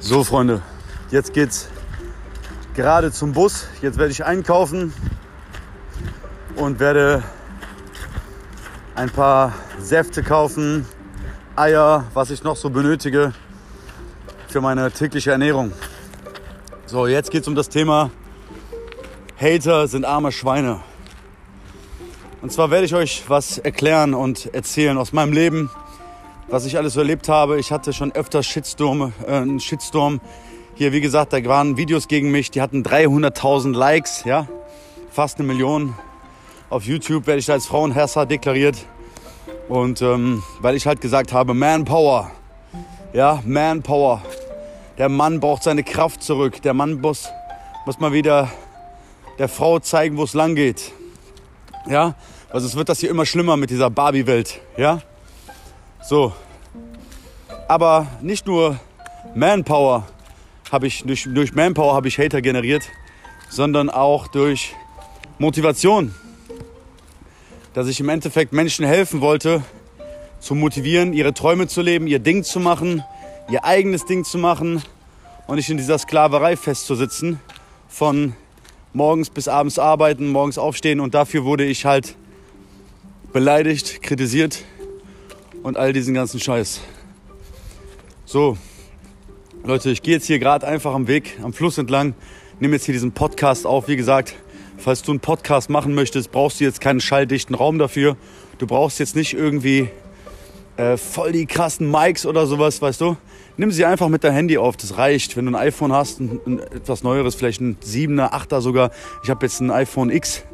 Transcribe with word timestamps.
So, 0.00 0.22
Freunde, 0.24 0.62
jetzt 1.10 1.32
geht's 1.32 1.68
gerade 2.74 3.10
zum 3.12 3.32
Bus. 3.32 3.66
Jetzt 3.82 3.98
werde 3.98 4.12
ich 4.12 4.24
einkaufen 4.24 4.92
und 6.54 6.78
werde 6.80 7.22
ein 8.94 9.10
paar 9.10 9.52
Säfte 9.78 10.22
kaufen, 10.22 10.86
Eier, 11.56 12.04
was 12.14 12.30
ich 12.30 12.44
noch 12.44 12.56
so 12.56 12.70
benötige 12.70 13.32
für 14.48 14.60
meine 14.60 14.90
tägliche 14.92 15.32
Ernährung. 15.32 15.72
So, 16.86 17.06
jetzt 17.06 17.30
geht's 17.30 17.48
um 17.48 17.54
das 17.54 17.68
Thema 17.68 18.10
Hater 19.38 19.86
sind 19.86 20.06
arme 20.06 20.32
Schweine. 20.32 20.80
Und 22.40 22.52
zwar 22.52 22.70
werde 22.70 22.86
ich 22.86 22.94
euch 22.94 23.24
was 23.28 23.58
erklären 23.58 24.14
und 24.14 24.54
erzählen 24.54 24.96
aus 24.96 25.12
meinem 25.12 25.32
Leben, 25.32 25.70
was 26.48 26.64
ich 26.64 26.76
alles 26.76 26.96
erlebt 26.96 27.28
habe. 27.28 27.58
Ich 27.58 27.72
hatte 27.72 27.92
schon 27.92 28.12
öfter 28.12 28.42
Shitstorm, 28.42 29.12
äh, 29.26 29.32
einen 29.32 29.60
Shitstorm. 29.60 30.20
Hier, 30.74 30.92
wie 30.92 31.00
gesagt, 31.00 31.32
da 31.32 31.44
waren 31.44 31.76
Videos 31.76 32.08
gegen 32.08 32.30
mich, 32.30 32.50
die 32.50 32.60
hatten 32.60 32.82
300.000 32.82 33.74
Likes, 33.74 34.24
ja, 34.24 34.46
fast 35.10 35.38
eine 35.38 35.48
Million. 35.48 35.94
Auf 36.68 36.84
YouTube 36.84 37.26
werde 37.26 37.40
ich 37.40 37.50
als 37.50 37.66
Frauenhasser 37.66 38.26
deklariert. 38.26 38.76
Und 39.68 40.02
ähm, 40.02 40.42
weil 40.60 40.76
ich 40.76 40.86
halt 40.86 41.00
gesagt 41.00 41.32
habe, 41.32 41.54
Manpower, 41.54 42.30
ja, 43.12 43.40
Manpower. 43.44 44.22
Der 44.98 45.08
Mann 45.08 45.40
braucht 45.40 45.62
seine 45.62 45.82
Kraft 45.82 46.22
zurück. 46.22 46.62
Der 46.62 46.74
Mann 46.74 47.00
muss, 47.00 47.28
muss 47.84 47.98
mal 47.98 48.12
wieder 48.12 48.50
der 49.38 49.48
Frau 49.48 49.78
zeigen, 49.78 50.16
wo 50.16 50.24
es 50.24 50.34
lang 50.34 50.54
geht. 50.54 50.92
Ja, 51.88 52.14
also 52.50 52.66
es 52.66 52.76
wird 52.76 52.88
das 52.88 53.00
hier 53.00 53.10
immer 53.10 53.26
schlimmer 53.26 53.56
mit 53.56 53.70
dieser 53.70 53.90
Barbie-Welt, 53.90 54.60
ja. 54.76 55.00
So. 56.08 56.32
Aber 57.66 58.06
nicht 58.22 58.46
nur 58.46 58.78
Manpower 59.34 60.06
habe 60.70 60.86
ich, 60.86 61.02
durch, 61.02 61.26
durch 61.28 61.52
Manpower 61.52 61.94
habe 61.94 62.06
ich 62.06 62.16
Hater 62.18 62.40
generiert, 62.40 62.84
sondern 63.50 63.90
auch 63.90 64.28
durch 64.28 64.76
Motivation. 65.40 66.14
Dass 67.74 67.88
ich 67.88 67.98
im 67.98 68.08
Endeffekt 68.08 68.52
Menschen 68.52 68.86
helfen 68.86 69.20
wollte, 69.20 69.64
zu 70.38 70.54
motivieren, 70.54 71.12
ihre 71.12 71.34
Träume 71.34 71.66
zu 71.66 71.82
leben, 71.82 72.06
ihr 72.06 72.20
Ding 72.20 72.44
zu 72.44 72.60
machen, 72.60 73.02
ihr 73.50 73.64
eigenes 73.64 74.04
Ding 74.04 74.22
zu 74.22 74.38
machen 74.38 74.84
und 75.48 75.56
nicht 75.56 75.70
in 75.70 75.76
dieser 75.76 75.98
Sklaverei 75.98 76.56
festzusitzen 76.56 77.40
von 77.88 78.34
morgens 78.92 79.28
bis 79.28 79.48
abends 79.48 79.76
arbeiten, 79.80 80.28
morgens 80.28 80.56
aufstehen 80.56 81.00
und 81.00 81.14
dafür 81.14 81.44
wurde 81.44 81.64
ich 81.64 81.84
halt 81.84 82.14
beleidigt, 83.32 84.02
kritisiert 84.02 84.62
und 85.66 85.76
all 85.76 85.92
diesen 85.92 86.14
ganzen 86.14 86.38
Scheiß. 86.38 86.80
So, 88.24 88.56
Leute, 89.64 89.90
ich 89.90 90.00
gehe 90.00 90.14
jetzt 90.14 90.26
hier 90.26 90.38
gerade 90.38 90.64
einfach 90.64 90.94
am 90.94 91.08
Weg, 91.08 91.40
am 91.42 91.52
Fluss 91.52 91.76
entlang, 91.76 92.14
nehme 92.60 92.74
jetzt 92.74 92.84
hier 92.84 92.92
diesen 92.92 93.10
Podcast 93.10 93.66
auf. 93.66 93.88
Wie 93.88 93.96
gesagt, 93.96 94.36
falls 94.78 95.02
du 95.02 95.10
einen 95.10 95.18
Podcast 95.18 95.68
machen 95.68 95.92
möchtest, 95.92 96.30
brauchst 96.30 96.60
du 96.60 96.64
jetzt 96.64 96.80
keinen 96.80 97.00
schalldichten 97.00 97.56
Raum 97.56 97.80
dafür. 97.80 98.16
Du 98.58 98.68
brauchst 98.68 99.00
jetzt 99.00 99.16
nicht 99.16 99.34
irgendwie 99.34 99.88
äh, 100.76 100.96
voll 100.96 101.32
die 101.32 101.46
krassen 101.46 101.90
Mics 101.90 102.26
oder 102.26 102.46
sowas, 102.46 102.80
weißt 102.80 103.00
du. 103.00 103.16
Nimm 103.56 103.72
sie 103.72 103.84
einfach 103.84 104.08
mit 104.08 104.22
deinem 104.22 104.34
Handy 104.34 104.58
auf, 104.58 104.76
das 104.76 104.98
reicht. 104.98 105.36
Wenn 105.36 105.46
du 105.46 105.50
ein 105.50 105.56
iPhone 105.56 105.92
hast, 105.92 106.20
ein, 106.20 106.38
ein 106.46 106.60
etwas 106.60 107.02
neueres, 107.02 107.34
vielleicht 107.34 107.60
ein 107.60 107.76
7er, 107.84 108.30
8er 108.32 108.60
sogar. 108.60 108.92
Ich 109.24 109.30
habe 109.30 109.44
jetzt 109.44 109.60
ein 109.60 109.72
iPhone 109.72 110.10
X. 110.10 110.44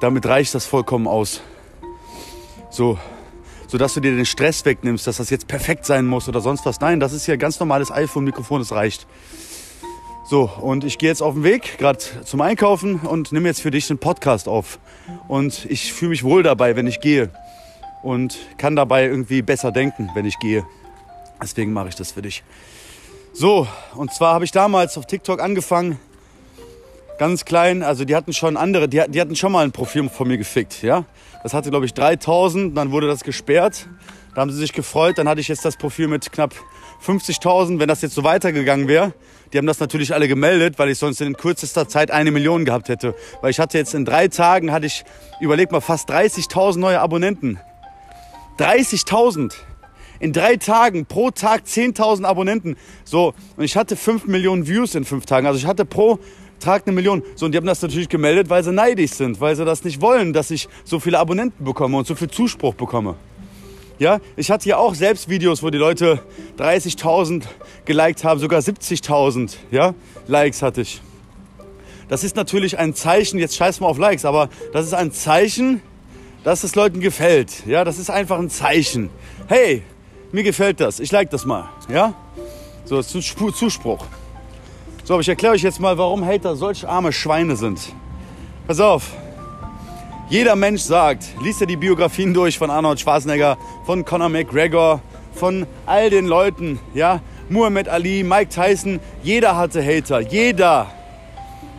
Damit 0.00 0.24
reicht 0.24 0.54
das 0.54 0.66
vollkommen 0.66 1.08
aus. 1.08 1.40
So, 2.70 2.96
sodass 3.66 3.94
du 3.94 4.00
dir 4.00 4.14
den 4.14 4.26
Stress 4.26 4.64
wegnimmst, 4.64 5.06
dass 5.06 5.16
das 5.16 5.30
jetzt 5.30 5.48
perfekt 5.48 5.86
sein 5.86 6.06
muss 6.06 6.28
oder 6.28 6.40
sonst 6.40 6.64
was. 6.66 6.80
Nein, 6.80 7.00
das 7.00 7.12
ist 7.12 7.26
hier 7.26 7.36
ganz 7.36 7.58
normales 7.60 7.90
iPhone-Mikrofon, 7.90 8.60
das 8.60 8.72
reicht. 8.72 9.06
So, 10.28 10.50
und 10.60 10.82
ich 10.84 10.98
gehe 10.98 11.08
jetzt 11.08 11.22
auf 11.22 11.34
den 11.34 11.44
Weg, 11.44 11.78
gerade 11.78 12.00
zum 12.24 12.40
Einkaufen 12.40 12.96
und 12.96 13.30
nehme 13.30 13.48
jetzt 13.48 13.60
für 13.60 13.70
dich 13.70 13.86
den 13.86 13.98
Podcast 13.98 14.48
auf. 14.48 14.80
Und 15.28 15.66
ich 15.66 15.92
fühle 15.92 16.10
mich 16.10 16.24
wohl 16.24 16.42
dabei, 16.42 16.74
wenn 16.74 16.86
ich 16.88 17.00
gehe. 17.00 17.30
Und 18.02 18.36
kann 18.58 18.74
dabei 18.74 19.04
irgendwie 19.04 19.42
besser 19.42 19.70
denken, 19.70 20.10
wenn 20.14 20.24
ich 20.24 20.38
gehe. 20.40 20.66
Deswegen 21.40 21.72
mache 21.72 21.88
ich 21.88 21.94
das 21.94 22.12
für 22.12 22.22
dich. 22.22 22.42
So, 23.32 23.68
und 23.94 24.12
zwar 24.12 24.34
habe 24.34 24.44
ich 24.44 24.50
damals 24.50 24.98
auf 24.98 25.06
TikTok 25.06 25.40
angefangen, 25.40 26.00
ganz 27.18 27.44
klein, 27.44 27.82
also 27.82 28.04
die 28.04 28.14
hatten 28.14 28.32
schon 28.32 28.56
andere, 28.56 28.88
die, 28.88 29.02
die 29.08 29.20
hatten 29.20 29.36
schon 29.36 29.52
mal 29.52 29.64
ein 29.64 29.72
Profil 29.72 30.08
von 30.08 30.28
mir 30.28 30.38
gefickt, 30.38 30.82
ja. 30.82 31.04
Das 31.42 31.54
hatte, 31.54 31.70
glaube 31.70 31.86
ich, 31.86 31.94
3000, 31.94 32.76
dann 32.76 32.90
wurde 32.90 33.06
das 33.06 33.22
gesperrt. 33.22 33.86
Da 34.36 34.42
haben 34.42 34.50
sie 34.50 34.58
sich 34.58 34.74
gefreut. 34.74 35.16
Dann 35.16 35.30
hatte 35.30 35.40
ich 35.40 35.48
jetzt 35.48 35.64
das 35.64 35.78
Profil 35.78 36.08
mit 36.08 36.30
knapp 36.30 36.54
50.000. 37.02 37.80
Wenn 37.80 37.88
das 37.88 38.02
jetzt 38.02 38.14
so 38.14 38.22
weitergegangen 38.22 38.86
wäre, 38.86 39.14
die 39.50 39.56
haben 39.56 39.66
das 39.66 39.80
natürlich 39.80 40.12
alle 40.12 40.28
gemeldet, 40.28 40.78
weil 40.78 40.90
ich 40.90 40.98
sonst 40.98 41.22
in 41.22 41.34
kürzester 41.38 41.88
Zeit 41.88 42.10
eine 42.10 42.30
Million 42.30 42.66
gehabt 42.66 42.90
hätte. 42.90 43.14
Weil 43.40 43.50
ich 43.50 43.58
hatte 43.58 43.78
jetzt 43.78 43.94
in 43.94 44.04
drei 44.04 44.28
Tagen, 44.28 44.72
hatte 44.72 44.84
ich, 44.84 45.04
überleg 45.40 45.72
mal, 45.72 45.80
fast 45.80 46.10
30.000 46.10 46.78
neue 46.78 47.00
Abonnenten. 47.00 47.58
30.000! 48.58 49.54
In 50.20 50.34
drei 50.34 50.56
Tagen, 50.56 51.06
pro 51.06 51.30
Tag 51.30 51.62
10.000 51.62 52.24
Abonnenten. 52.24 52.76
So, 53.04 53.32
und 53.56 53.64
ich 53.64 53.74
hatte 53.74 53.96
5 53.96 54.26
Millionen 54.26 54.66
Views 54.66 54.94
in 54.94 55.04
fünf 55.04 55.24
Tagen. 55.24 55.46
Also 55.46 55.58
ich 55.58 55.66
hatte 55.66 55.86
pro 55.86 56.18
tragt 56.60 56.86
eine 56.86 56.94
Million. 56.94 57.22
So, 57.34 57.46
und 57.46 57.52
die 57.52 57.58
haben 57.58 57.66
das 57.66 57.82
natürlich 57.82 58.08
gemeldet, 58.08 58.48
weil 58.50 58.62
sie 58.64 58.72
neidisch 58.72 59.12
sind, 59.12 59.40
weil 59.40 59.56
sie 59.56 59.64
das 59.64 59.84
nicht 59.84 60.00
wollen, 60.00 60.32
dass 60.32 60.50
ich 60.50 60.68
so 60.84 61.00
viele 61.00 61.18
Abonnenten 61.18 61.64
bekomme 61.64 61.96
und 61.96 62.06
so 62.06 62.14
viel 62.14 62.28
Zuspruch 62.28 62.74
bekomme. 62.74 63.16
Ja, 63.98 64.20
ich 64.36 64.50
hatte 64.50 64.68
ja 64.68 64.76
auch 64.76 64.94
selbst 64.94 65.28
Videos, 65.28 65.62
wo 65.62 65.70
die 65.70 65.78
Leute 65.78 66.20
30.000 66.58 67.44
geliked 67.86 68.24
haben, 68.24 68.38
sogar 68.40 68.60
70.000, 68.60 69.56
ja, 69.70 69.94
Likes 70.26 70.60
hatte 70.60 70.82
ich. 70.82 71.00
Das 72.08 72.22
ist 72.22 72.36
natürlich 72.36 72.78
ein 72.78 72.94
Zeichen, 72.94 73.38
jetzt 73.38 73.56
scheiß 73.56 73.80
mal 73.80 73.86
auf 73.86 73.98
Likes, 73.98 74.24
aber 74.24 74.50
das 74.72 74.86
ist 74.86 74.92
ein 74.92 75.12
Zeichen, 75.12 75.80
dass 76.44 76.62
es 76.62 76.74
Leuten 76.74 77.00
gefällt. 77.00 77.66
Ja, 77.66 77.84
das 77.84 77.98
ist 77.98 78.10
einfach 78.10 78.38
ein 78.38 78.50
Zeichen. 78.50 79.08
Hey, 79.48 79.82
mir 80.30 80.42
gefällt 80.42 80.80
das, 80.80 81.00
ich 81.00 81.10
like 81.10 81.30
das 81.30 81.46
mal, 81.46 81.70
ja. 81.88 82.14
So, 82.84 83.02
Zuspruch. 83.02 84.06
So, 85.06 85.14
aber 85.14 85.20
ich 85.20 85.28
erkläre 85.28 85.54
euch 85.54 85.62
jetzt 85.62 85.78
mal, 85.78 85.96
warum 85.98 86.26
Hater 86.26 86.56
solch 86.56 86.84
arme 86.84 87.12
Schweine 87.12 87.54
sind. 87.54 87.92
Pass 88.66 88.80
auf. 88.80 89.12
Jeder 90.28 90.56
Mensch 90.56 90.82
sagt, 90.82 91.28
liest 91.40 91.60
ja 91.60 91.66
die 91.66 91.76
Biografien 91.76 92.34
durch 92.34 92.58
von 92.58 92.70
Arnold 92.70 92.98
Schwarzenegger, 92.98 93.56
von 93.84 94.04
Conor 94.04 94.30
McGregor, 94.30 95.00
von 95.32 95.64
all 95.86 96.10
den 96.10 96.26
Leuten, 96.26 96.80
ja, 96.92 97.20
Muhammad 97.48 97.88
Ali, 97.88 98.24
Mike 98.24 98.48
Tyson, 98.48 98.98
jeder 99.22 99.56
hatte 99.56 99.80
Hater, 99.80 100.18
jeder. 100.18 100.88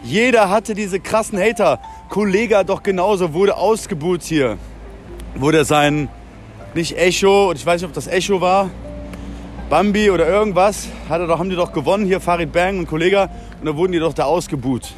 Jeder 0.06 0.50
hatte 0.50 0.74
diese 0.74 1.02
krassen 1.02 1.38
Hater. 1.38 1.82
Kollege 2.08 2.64
doch 2.64 2.82
genauso, 2.82 3.34
wurde 3.34 3.58
ausgebuht 3.58 4.24
hier. 4.24 4.58
Wurde 5.36 5.66
sein, 5.66 6.08
nicht 6.74 6.98
Echo, 6.98 7.52
ich 7.52 7.66
weiß 7.66 7.82
nicht, 7.82 7.90
ob 7.90 7.94
das 7.94 8.08
Echo 8.08 8.40
war, 8.40 8.70
Bambi 9.70 10.10
oder 10.12 10.26
irgendwas, 10.30 10.88
hat 11.10 11.20
er 11.20 11.28
doch, 11.28 11.40
haben 11.40 11.50
die 11.50 11.58
doch 11.58 11.74
gewonnen, 11.74 12.06
hier 12.06 12.22
Farid 12.22 12.54
Bang 12.54 12.80
und 12.80 12.88
Kollege, 12.88 13.30
und 13.60 13.66
dann 13.66 13.76
wurden 13.76 13.92
die 13.92 14.00
doch 14.00 14.14
da 14.14 14.24
ausgebuht. 14.24 14.94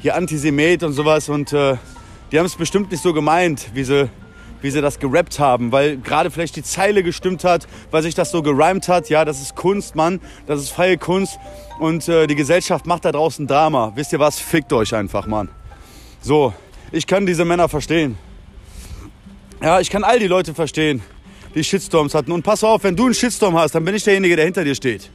Hier 0.00 0.16
Antisemit 0.16 0.82
und 0.82 0.92
sowas 0.92 1.30
und 1.30 1.54
äh, 1.54 1.76
die 2.30 2.38
haben 2.38 2.44
es 2.44 2.56
bestimmt 2.56 2.90
nicht 2.90 3.02
so 3.02 3.14
gemeint, 3.14 3.70
wie 3.72 3.84
sie, 3.84 4.10
wie 4.60 4.70
sie 4.70 4.82
das 4.82 4.98
gerappt 4.98 5.38
haben, 5.38 5.72
weil 5.72 5.96
gerade 5.96 6.30
vielleicht 6.30 6.56
die 6.56 6.62
Zeile 6.62 7.02
gestimmt 7.02 7.42
hat, 7.42 7.66
weil 7.90 8.02
sich 8.02 8.14
das 8.14 8.30
so 8.30 8.42
gereimt 8.42 8.86
hat. 8.88 9.08
Ja, 9.08 9.24
das 9.24 9.40
ist 9.40 9.56
Kunst, 9.56 9.96
Mann, 9.96 10.20
das 10.46 10.60
ist 10.60 10.70
freie 10.70 10.98
Kunst 10.98 11.38
und 11.78 12.06
äh, 12.06 12.26
die 12.26 12.36
Gesellschaft 12.36 12.84
macht 12.84 13.06
da 13.06 13.12
draußen 13.12 13.46
Drama. 13.46 13.92
Wisst 13.94 14.12
ihr 14.12 14.18
was? 14.18 14.38
Fickt 14.38 14.74
euch 14.74 14.94
einfach, 14.94 15.26
Mann. 15.26 15.48
So, 16.20 16.52
ich 16.92 17.06
kann 17.06 17.24
diese 17.24 17.46
Männer 17.46 17.70
verstehen. 17.70 18.18
Ja, 19.62 19.80
ich 19.80 19.88
kann 19.88 20.04
all 20.04 20.18
die 20.18 20.28
Leute 20.28 20.52
verstehen 20.52 21.02
die 21.54 21.64
Shitstorms 21.64 22.14
hatten. 22.14 22.32
Und 22.32 22.42
pass 22.42 22.64
auf, 22.64 22.84
wenn 22.84 22.96
du 22.96 23.06
einen 23.06 23.14
Shitstorm 23.14 23.56
hast, 23.56 23.74
dann 23.74 23.84
bin 23.84 23.94
ich 23.94 24.04
derjenige, 24.04 24.36
der 24.36 24.44
hinter 24.44 24.64
dir 24.64 24.74
steht. 24.74 25.10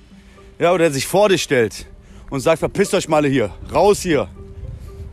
Ja, 0.59 0.71
oder 0.71 0.86
der 0.86 0.92
sich 0.92 1.06
vor 1.06 1.30
dir 1.30 1.38
stellt 1.38 1.86
und 2.30 2.39
sagt, 2.39 2.59
verpisst 2.59 2.94
euch 2.94 3.07
mal 3.07 3.25
hier, 3.25 3.51
raus 3.74 4.01
hier. 4.01 4.27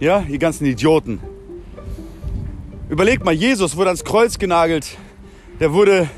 Ja, 0.01 0.25
ihr 0.29 0.39
ganzen 0.39 0.67
Idioten. 0.67 1.21
Überleg 2.89 3.25
mal, 3.25 3.33
Jesus 3.33 3.77
wurde 3.77 3.91
ans 3.91 4.05
Kreuz 4.05 4.39
genagelt. 4.39 4.97
Der 5.61 5.73
wurde, 5.73 6.09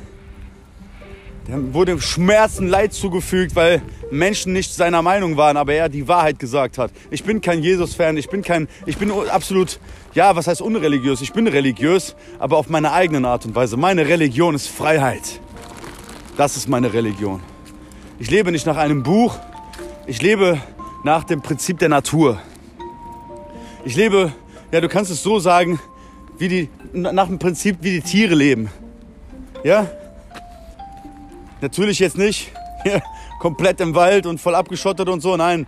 der 1.47 1.75
wurde 1.75 2.01
Schmerzen, 2.01 2.69
Leid 2.69 2.95
zugefügt, 2.95 3.55
weil 3.55 3.83
Menschen 4.11 4.53
nicht 4.53 4.73
seiner 4.73 5.03
Meinung 5.03 5.37
waren, 5.37 5.57
aber 5.57 5.75
er 5.75 5.89
die 5.89 6.09
Wahrheit 6.09 6.39
gesagt 6.39 6.79
hat. 6.79 6.91
Ich 7.11 7.25
bin 7.25 7.41
kein 7.41 7.63
Jesus-Fan, 7.63 8.17
ich 8.17 8.29
bin 8.29 8.43
kein, 8.43 8.69
ich 8.87 8.97
bin 8.97 9.11
absolut, 9.11 9.79
ja, 10.15 10.35
was 10.37 10.47
heißt 10.47 10.63
unreligiös? 10.63 11.21
Ich 11.21 11.33
bin 11.33 11.47
religiös, 11.47 12.17
aber 12.39 12.57
auf 12.57 12.69
meine 12.71 12.93
eigene 12.93 13.29
Art 13.29 13.45
und 13.45 13.55
Weise. 13.55 13.77
Meine 13.77 14.09
Religion 14.09 14.55
ist 14.55 14.69
Freiheit. 14.69 15.41
Das 16.37 16.57
ist 16.57 16.69
meine 16.69 16.93
Religion. 16.93 17.41
Ich 18.19 18.31
lebe 18.31 18.51
nicht 18.51 18.67
nach 18.67 18.77
einem 18.77 19.03
Buch, 19.03 19.39
ich 20.07 20.23
lebe 20.23 20.59
nach 21.03 21.25
dem 21.25 21.43
Prinzip 21.43 21.79
der 21.79 21.91
Natur. 21.91 22.41
Ich 23.85 23.97
lebe, 23.97 24.33
ja, 24.73 24.81
du 24.81 24.89
kannst 24.89 25.11
es 25.11 25.23
so 25.23 25.39
sagen, 25.39 25.79
wie 26.39 26.49
die, 26.49 26.69
nach 26.93 27.27
dem 27.27 27.39
Prinzip, 27.39 27.79
wie 27.83 27.91
die 27.91 28.01
Tiere 28.01 28.35
leben. 28.35 28.71
Ja? 29.63 29.91
Natürlich 31.65 31.99
jetzt 31.99 32.19
nicht 32.19 32.53
komplett 33.41 33.81
im 33.81 33.95
Wald 33.95 34.27
und 34.27 34.39
voll 34.39 34.55
abgeschottet 34.55 35.09
und 35.09 35.23
so. 35.23 35.35
Nein, 35.35 35.67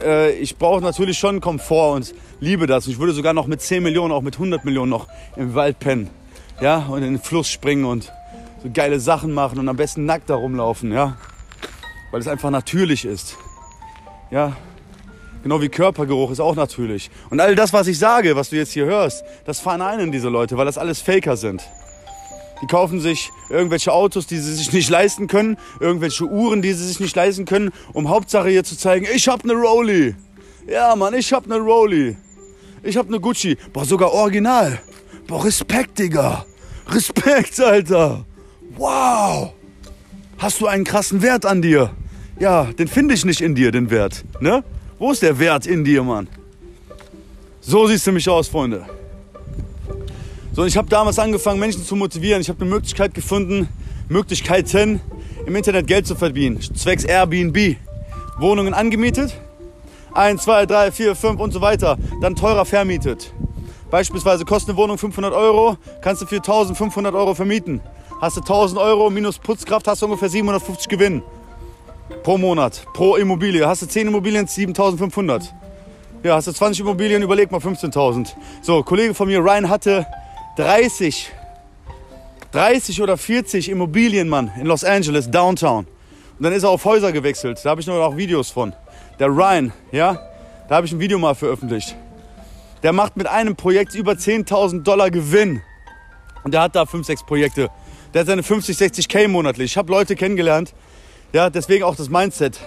äh, 0.00 0.30
ich 0.34 0.56
brauche 0.56 0.80
natürlich 0.80 1.18
schon 1.18 1.40
Komfort 1.40 1.96
und 1.96 2.14
liebe 2.38 2.68
das. 2.68 2.86
Ich 2.86 3.00
würde 3.00 3.12
sogar 3.12 3.32
noch 3.32 3.48
mit 3.48 3.60
10 3.60 3.82
Millionen, 3.82 4.12
auch 4.12 4.22
mit 4.22 4.34
100 4.34 4.64
Millionen 4.64 4.90
noch 4.90 5.08
im 5.34 5.56
Wald 5.56 5.80
pennen. 5.80 6.10
Ja, 6.60 6.86
und 6.86 6.98
in 6.98 7.14
den 7.14 7.18
Fluss 7.18 7.48
springen 7.48 7.84
und 7.86 8.12
so 8.62 8.70
geile 8.72 9.00
Sachen 9.00 9.32
machen 9.32 9.58
und 9.58 9.68
am 9.68 9.74
besten 9.74 10.04
nackt 10.06 10.30
da 10.30 10.36
rumlaufen, 10.36 10.92
ja. 10.92 11.16
Weil 12.12 12.20
es 12.20 12.28
einfach 12.28 12.50
natürlich 12.50 13.04
ist. 13.04 13.36
Ja, 14.30 14.56
Genau 15.42 15.60
wie 15.60 15.68
Körpergeruch 15.68 16.30
ist 16.30 16.38
auch 16.38 16.54
natürlich. 16.54 17.10
Und 17.28 17.40
all 17.40 17.56
das, 17.56 17.72
was 17.72 17.88
ich 17.88 17.98
sage, 17.98 18.36
was 18.36 18.50
du 18.50 18.56
jetzt 18.56 18.74
hier 18.74 18.84
hörst, 18.84 19.24
das 19.44 19.58
verneinen 19.58 20.12
diese 20.12 20.28
Leute, 20.28 20.56
weil 20.56 20.66
das 20.66 20.78
alles 20.78 21.00
Faker 21.00 21.36
sind. 21.36 21.64
Die 22.62 22.66
kaufen 22.66 23.00
sich 23.00 23.30
irgendwelche 23.50 23.92
Autos, 23.92 24.26
die 24.26 24.38
sie 24.38 24.54
sich 24.54 24.72
nicht 24.72 24.88
leisten 24.88 25.26
können, 25.26 25.56
irgendwelche 25.80 26.24
Uhren, 26.24 26.62
die 26.62 26.72
sie 26.72 26.86
sich 26.86 27.00
nicht 27.00 27.16
leisten 27.16 27.44
können, 27.44 27.70
um 27.92 28.08
Hauptsache 28.08 28.48
hier 28.48 28.62
zu 28.62 28.78
zeigen, 28.78 29.06
ich 29.12 29.26
hab 29.28 29.44
ne 29.44 29.52
Rolli. 29.52 30.14
Ja, 30.68 30.94
Mann, 30.94 31.14
ich 31.14 31.32
hab 31.32 31.46
ne 31.48 31.56
Rolli. 31.56 32.16
Ich 32.84 32.96
hab 32.96 33.10
ne 33.10 33.18
Gucci. 33.18 33.56
Boah, 33.72 33.84
sogar 33.84 34.12
original. 34.12 34.80
Boah, 35.26 35.44
Respekt, 35.44 35.98
Digga. 35.98 36.46
Respekt, 36.88 37.58
Alter. 37.60 38.24
Wow. 38.76 39.52
Hast 40.38 40.60
du 40.60 40.66
einen 40.66 40.84
krassen 40.84 41.20
Wert 41.20 41.44
an 41.44 41.62
dir? 41.62 41.90
Ja, 42.38 42.64
den 42.64 42.88
finde 42.88 43.14
ich 43.14 43.24
nicht 43.24 43.40
in 43.40 43.54
dir, 43.54 43.72
den 43.72 43.90
Wert. 43.90 44.24
Ne? 44.40 44.64
Wo 44.98 45.10
ist 45.10 45.22
der 45.22 45.38
Wert 45.38 45.66
in 45.66 45.84
dir, 45.84 46.02
Mann? 46.02 46.28
So 47.60 47.86
siehst 47.86 48.06
du 48.06 48.12
mich 48.12 48.28
aus, 48.28 48.48
Freunde. 48.48 48.86
So, 50.54 50.66
ich 50.66 50.76
habe 50.76 50.88
damals 50.88 51.18
angefangen, 51.18 51.58
Menschen 51.58 51.82
zu 51.82 51.96
motivieren. 51.96 52.42
Ich 52.42 52.50
habe 52.50 52.60
eine 52.60 52.68
Möglichkeit 52.68 53.14
gefunden, 53.14 53.68
Möglichkeiten 54.10 55.00
im 55.46 55.56
Internet 55.56 55.86
Geld 55.86 56.06
zu 56.06 56.14
verdienen. 56.14 56.60
Zwecks 56.60 57.04
Airbnb. 57.04 57.76
Wohnungen 58.38 58.74
angemietet. 58.74 59.34
1, 60.12 60.42
2, 60.42 60.66
3, 60.66 60.92
4, 60.92 61.16
5 61.16 61.40
und 61.40 61.52
so 61.52 61.62
weiter. 61.62 61.96
Dann 62.20 62.36
teurer 62.36 62.66
vermietet. 62.66 63.32
Beispielsweise 63.90 64.44
kostet 64.44 64.70
eine 64.70 64.78
Wohnung 64.78 64.98
500 64.98 65.32
Euro, 65.32 65.76
kannst 66.02 66.20
du 66.20 66.26
für 66.26 66.36
1500 66.36 67.14
Euro 67.14 67.34
vermieten. 67.34 67.80
Hast 68.20 68.36
du 68.36 68.40
1000 68.40 68.78
Euro 68.78 69.08
minus 69.08 69.38
Putzkraft, 69.38 69.88
hast 69.88 70.02
du 70.02 70.06
ungefähr 70.06 70.28
750 70.28 70.88
Gewinn 70.88 71.22
pro 72.22 72.36
Monat, 72.36 72.86
pro 72.92 73.16
Immobilie. 73.16 73.66
Hast 73.66 73.82
du 73.82 73.86
10 73.86 74.08
Immobilien, 74.08 74.46
7500. 74.46 75.52
Ja, 76.22 76.36
hast 76.36 76.46
du 76.46 76.52
20 76.52 76.80
Immobilien, 76.80 77.22
überleg 77.22 77.50
mal 77.50 77.60
15.000. 77.60 78.28
So, 78.60 78.82
Kollege 78.82 79.14
von 79.14 79.28
mir, 79.28 79.40
Ryan, 79.40 79.68
hatte 79.68 80.06
30, 80.56 81.32
30 82.52 83.00
oder 83.00 83.16
40 83.16 83.70
Immobilien, 83.70 84.28
Mann, 84.28 84.50
in 84.58 84.66
Los 84.66 84.84
Angeles, 84.84 85.30
Downtown. 85.30 85.86
Und 86.38 86.42
dann 86.42 86.52
ist 86.52 86.62
er 86.62 86.68
auf 86.68 86.84
Häuser 86.84 87.12
gewechselt. 87.12 87.60
Da 87.62 87.70
habe 87.70 87.80
ich 87.80 87.86
noch 87.86 88.16
Videos 88.16 88.50
von. 88.50 88.74
Der 89.18 89.28
Ryan, 89.28 89.72
ja, 89.92 90.20
da 90.68 90.76
habe 90.76 90.86
ich 90.86 90.92
ein 90.92 91.00
Video 91.00 91.18
mal 91.18 91.34
veröffentlicht. 91.34 91.96
Der 92.82 92.92
macht 92.92 93.16
mit 93.16 93.26
einem 93.26 93.56
Projekt 93.56 93.94
über 93.94 94.12
10.000 94.12 94.82
Dollar 94.82 95.10
Gewinn. 95.10 95.62
Und 96.44 96.52
der 96.52 96.62
hat 96.62 96.76
da 96.76 96.84
5, 96.84 97.06
6 97.06 97.24
Projekte. 97.24 97.70
Der 98.12 98.20
hat 98.20 98.26
seine 98.26 98.42
50, 98.42 98.76
60 98.76 99.08
K 99.08 99.28
monatlich. 99.28 99.72
Ich 99.72 99.76
habe 99.78 99.90
Leute 99.90 100.16
kennengelernt, 100.16 100.74
ja, 101.32 101.48
deswegen 101.48 101.84
auch 101.84 101.96
das 101.96 102.10
Mindset. 102.10 102.60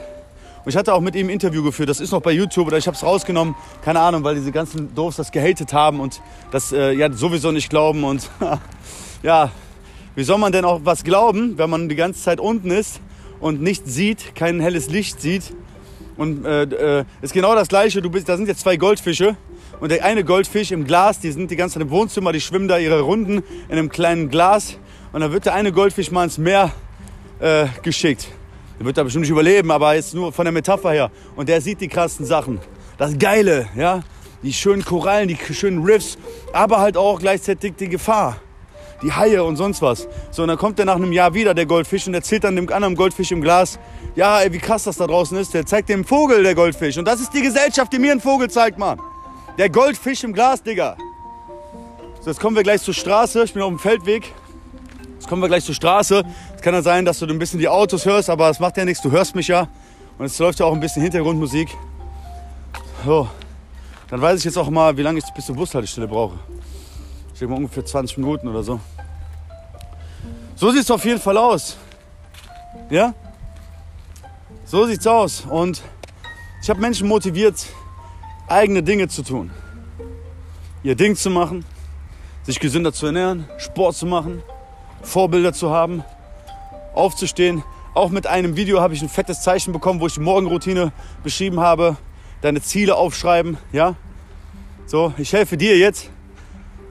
Und 0.65 0.71
ich 0.71 0.77
hatte 0.77 0.95
auch 0.95 1.01
mit 1.01 1.15
ihm 1.15 1.27
ein 1.27 1.29
Interview 1.29 1.62
geführt. 1.62 1.89
Das 1.89 2.00
ist 2.00 2.12
noch 2.12 2.21
bei 2.21 2.31
YouTube 2.31 2.65
oder 2.65 2.79
ich 2.79 2.88
habe 2.88 2.97
es 2.97 3.03
rausgenommen. 3.03 3.53
Keine 3.83 4.00
Ahnung, 4.00 4.23
weil 4.23 4.33
diese 4.33 4.51
ganzen 4.51 4.95
Doofs 4.95 5.17
das 5.17 5.31
gehatet 5.31 5.73
haben 5.73 6.00
und 6.00 6.21
das 6.50 6.71
äh, 6.71 6.91
ja 6.94 7.12
sowieso 7.13 7.51
nicht 7.51 7.69
glauben. 7.69 8.03
Und 8.03 8.31
ja, 9.23 9.51
wie 10.15 10.23
soll 10.23 10.39
man 10.39 10.51
denn 10.51 10.65
auch 10.65 10.81
was 10.83 11.03
glauben, 11.03 11.59
wenn 11.59 11.69
man 11.69 11.88
die 11.88 11.95
ganze 11.95 12.23
Zeit 12.23 12.39
unten 12.39 12.71
ist 12.71 13.00
und 13.39 13.62
nichts 13.62 13.94
sieht, 13.94 14.33
kein 14.33 14.59
helles 14.59 14.89
Licht 14.89 15.21
sieht? 15.21 15.53
Und 16.17 16.45
äh, 16.45 16.63
äh, 16.63 17.06
ist 17.21 17.33
genau 17.33 17.53
das 17.53 17.67
Gleiche. 17.67 18.01
Du 18.01 18.09
bist, 18.09 18.27
da 18.27 18.35
sind 18.35 18.47
jetzt 18.47 18.62
zwei 18.62 18.75
Goldfische 18.75 19.38
und 19.79 19.91
der 19.91 20.03
eine 20.03 20.23
Goldfisch 20.23 20.71
im 20.71 20.85
Glas, 20.85 21.19
die 21.19 21.31
sind 21.31 21.51
die 21.51 21.57
ganze 21.57 21.75
Zeit 21.75 21.83
im 21.83 21.91
Wohnzimmer, 21.91 22.31
die 22.31 22.41
schwimmen 22.41 22.67
da 22.67 22.79
ihre 22.79 23.01
Runden 23.01 23.44
in 23.67 23.71
einem 23.77 23.89
kleinen 23.89 24.29
Glas 24.29 24.79
und 25.13 25.21
dann 25.21 25.31
wird 25.31 25.45
der 25.45 25.53
eine 25.53 25.71
Goldfisch 25.71 26.09
mal 26.09 26.23
ins 26.23 26.39
Meer 26.39 26.71
äh, 27.39 27.67
geschickt. 27.83 28.29
Der 28.80 28.86
wird 28.86 28.98
da 28.98 29.04
bestimmt 29.04 29.22
nicht 29.22 29.31
überleben, 29.31 29.72
aber 29.72 29.95
jetzt 29.95 30.13
nur 30.13 30.31
von 30.31 30.45
der 30.45 30.51
Metapher 30.51 30.92
her. 30.92 31.12
Und 31.36 31.50
der 31.50 31.62
sieht 31.62 31.81
die 31.81 31.88
krassen 31.88 32.25
Sachen. 32.25 32.60
Das 32.98 33.18
Geile, 33.18 33.68
ja. 33.75 34.01
Die 34.44 34.54
schönen 34.54 34.86
Korallen, 34.86 35.27
die 35.27 35.38
schönen 35.54 35.83
Riffs, 35.83 36.18
aber 36.54 36.80
halt 36.80 36.98
auch 36.98 37.19
gleichzeitig 37.19 37.75
die 37.77 37.89
Gefahr. 37.89 38.38
Die 39.01 39.12
Haie 39.12 39.44
und 39.44 39.56
sonst 39.56 39.81
was. 39.81 40.07
So, 40.31 40.44
und 40.44 40.50
dann 40.50 40.57
kommt 40.57 40.80
er 40.80 40.86
nach 40.86 40.95
einem 40.95 41.12
Jahr 41.12 41.33
wieder, 41.33 41.54
der 41.54 41.66
Goldfisch, 41.66 42.07
und 42.07 42.13
erzählt 42.13 42.44
dann 42.44 42.56
dem 42.56 42.72
anderen 42.72 42.95
Goldfisch 42.95 43.31
im 43.31 43.42
Glas, 43.42 43.80
ja, 44.16 44.42
ey, 44.42 44.54
wie 44.54 44.60
krass 44.60 44.83
das 44.83 44.98
da 44.98 45.07
draußen 45.07 45.38
ist. 45.38 45.54
Der 45.54 45.66
zeigt 45.66 45.89
dem 45.89 46.06
Vogel, 46.06 46.44
der 46.44 46.56
Goldfisch. 46.56 46.98
Und 46.98 47.06
das 47.06 47.19
ist 47.19 47.33
die 47.33 47.42
Gesellschaft, 47.42 47.92
die 47.92 48.00
mir 48.00 48.12
einen 48.12 48.22
Vogel 48.22 48.50
zeigt, 48.50 48.77
Mann. 48.77 49.00
Der 49.57 49.69
Goldfisch 49.69 50.24
im 50.24 50.33
Glas, 50.33 50.62
Digga. 50.62 50.95
So, 52.22 52.30
jetzt 52.30 52.39
kommen 52.39 52.56
wir 52.56 52.63
gleich 52.63 52.81
zur 52.81 52.94
Straße. 52.94 53.44
Ich 53.44 53.54
bin 53.54 53.62
auf 53.62 53.69
dem 53.69 53.80
Feldweg. 53.80 54.33
Jetzt 55.25 55.30
kommen 55.31 55.42
wir 55.42 55.48
gleich 55.48 55.66
zur 55.66 55.74
Straße. 55.74 56.24
Es 56.56 56.62
kann 56.62 56.75
ja 56.75 56.83
sein, 56.83 57.04
dass 57.04 57.18
du 57.18 57.25
ein 57.25 57.39
bisschen 57.39 57.57
die 57.57 57.68
Autos 57.68 58.06
hörst, 58.06 58.30
aber 58.30 58.48
es 58.48 58.60
macht 58.60 58.77
ja 58.77 58.86
nichts. 58.86 59.01
Du 59.01 59.10
hörst 59.10 59.33
mich 59.33 59.48
ja. 59.48 59.68
Und 60.19 60.25
es 60.27 60.38
läuft 60.38 60.60
ja 60.60 60.68
auch 60.68 60.74
ein 60.74 60.80
bisschen 60.80 61.01
Hintergrundmusik. 61.01 61.75
So, 63.04 63.27
dann 64.07 64.22
weiß 64.22 64.38
ich 64.38 64.45
jetzt 64.45 64.56
auch 64.56 64.69
mal, 64.69 64.95
wie 64.95 65.01
lange 65.01 65.18
ich 65.18 65.25
bis 65.33 65.48
zur 65.48 65.56
Bushaltestelle 65.56 66.07
brauche. 66.07 66.38
Ich 67.33 67.39
denke 67.39 67.54
mal 67.56 67.57
ungefähr 67.57 67.83
20 67.83 68.19
Minuten 68.19 68.48
oder 68.50 68.62
so. 68.62 68.80
So 70.56 70.69
sieht 70.69 70.83
es 70.83 70.92
auf 70.92 71.04
jeden 71.04 71.19
Fall 71.19 71.39
aus. 71.39 71.75
Ja? 72.92 73.16
So 74.63 74.86
sieht's 74.86 75.07
aus. 75.07 75.44
Und 75.50 75.81
ich 76.62 76.69
habe 76.69 76.80
Menschen 76.80 77.07
motiviert, 77.07 77.66
eigene 78.48 78.83
Dinge 78.83 79.07
zu 79.07 79.24
tun. 79.24 79.50
Ihr 80.83 80.94
Ding 80.94 81.16
zu 81.16 81.31
machen, 81.31 81.66
sich 82.44 82.60
gesünder 82.60 82.94
zu 82.94 83.07
ernähren, 83.07 83.45
Sport 83.57 83.95
zu 83.95 84.06
machen, 84.06 84.44
Vorbilder 85.06 85.54
zu 85.54 85.72
haben, 85.72 86.04
aufzustehen. 86.94 87.63
Auch 87.94 88.10
mit 88.10 88.28
einem 88.28 88.57
Video 88.57 88.81
habe 88.81 88.94
ich 88.94 89.02
ein 89.02 89.10
fettes 89.10 89.42
Zeichen 89.42 89.72
bekommen, 89.72 90.00
wo 90.02 90.07
ich 90.07 90.16
die 90.16 90.19
Morgenroutine 90.19 90.92
beschrieben 91.24 91.60
habe. 91.60 91.98
Deine 92.42 92.62
Ziele 92.62 92.96
aufschreiben, 92.96 93.57
ja. 93.72 93.96
So, 94.86 95.13
ich 95.18 95.31
helfe 95.34 95.57
dir 95.57 95.78
jetzt, 95.78 96.10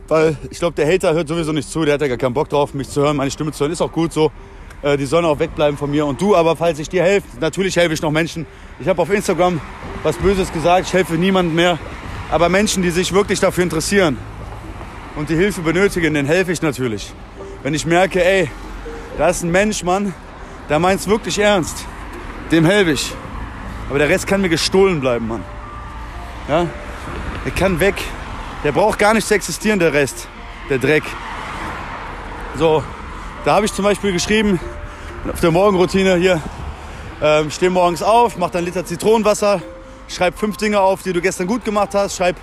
weil 0.08 0.37
ich 0.50 0.58
glaube, 0.58 0.75
der 0.75 0.90
Hater 0.90 1.14
hört 1.14 1.28
sowieso 1.28 1.52
nicht 1.52 1.70
zu. 1.70 1.84
Der 1.84 1.94
hat 1.94 2.00
ja 2.00 2.08
gar 2.08 2.16
keinen 2.16 2.34
Bock 2.34 2.49
drauf, 2.49 2.75
mich 2.75 2.88
zu 2.88 3.02
hören, 3.02 3.16
meine 3.16 3.31
Stimme 3.31 3.52
zu 3.52 3.61
hören. 3.61 3.72
Ist 3.72 3.82
auch 3.82 3.93
gut 3.93 4.12
so. 4.12 4.32
Äh, 4.82 4.96
die 4.96 5.06
sollen 5.06 5.25
auch 5.25 5.38
wegbleiben 5.38 5.78
von 5.78 5.90
mir. 5.90 6.06
Und 6.06 6.20
du 6.20 6.34
aber, 6.34 6.56
falls 6.56 6.79
ich 6.79 6.88
dir 6.88 7.03
helfe, 7.03 7.27
natürlich 7.41 7.77
helfe 7.77 7.94
ich 7.94 8.03
noch 8.03 8.10
Menschen. 8.10 8.46
Ich 8.81 8.88
habe 8.88 9.00
auf 9.00 9.10
Instagram 9.10 9.60
was 10.03 10.17
Böses 10.17 10.53
gesagt. 10.53 10.86
Ich 10.86 10.93
helfe 10.93 11.15
niemandem 11.15 11.55
mehr. 11.55 11.79
Aber 12.31 12.48
Menschen, 12.48 12.82
die 12.82 12.91
sich 12.91 13.12
wirklich 13.12 13.41
dafür 13.41 13.65
interessieren 13.65 14.19
und 15.17 15.29
die 15.29 15.36
Hilfe 15.36 15.60
benötigen, 15.60 16.15
denen 16.15 16.27
helfe 16.27 16.53
ich 16.53 16.62
natürlich. 16.62 17.12
Wenn 17.64 17.72
ich 17.72 17.86
merke, 17.86 18.22
ey, 18.22 18.50
da 19.16 19.30
ist 19.30 19.42
ein 19.42 19.50
Mensch, 19.50 19.84
Mann, 19.84 20.12
der 20.68 20.78
meint 20.78 21.00
es 21.00 21.08
wirklich 21.08 21.38
ernst, 21.38 21.86
dem 22.52 22.66
helfe 22.66 22.90
ich. 22.90 23.10
Aber 23.88 23.98
der 23.98 24.10
Rest 24.10 24.26
kann 24.26 24.42
mir 24.42 24.50
gestohlen 24.50 25.00
bleiben, 25.00 25.26
Mann. 25.26 25.42
Ja? 26.46 26.66
Der 27.42 27.52
kann 27.52 27.80
weg. 27.80 27.94
Der 28.64 28.72
braucht 28.72 28.98
gar 28.98 29.14
nicht 29.14 29.26
zu 29.26 29.32
existieren, 29.32 29.78
der 29.78 29.94
Rest, 29.94 30.28
der 30.68 30.76
Dreck. 30.76 31.04
So, 32.58 32.84
da 33.46 33.54
habe 33.54 33.64
ich 33.64 33.72
zum 33.72 33.86
Beispiel 33.86 34.12
geschrieben, 34.12 34.60
auf 35.32 35.40
der 35.40 35.50
Morgenroutine 35.50 36.16
hier, 36.16 36.42
ähm, 37.22 37.50
steh 37.50 37.70
morgens 37.70 38.02
auf, 38.02 38.36
mach 38.36 38.50
dann 38.50 38.66
Liter 38.66 38.84
Zitronenwasser, 38.84 39.62
schreib 40.08 40.38
fünf 40.38 40.58
Dinge 40.58 40.80
auf, 40.80 41.02
die 41.02 41.14
du 41.14 41.22
gestern 41.22 41.46
gut 41.46 41.64
gemacht 41.64 41.94
hast, 41.94 42.18
schreib 42.18 42.36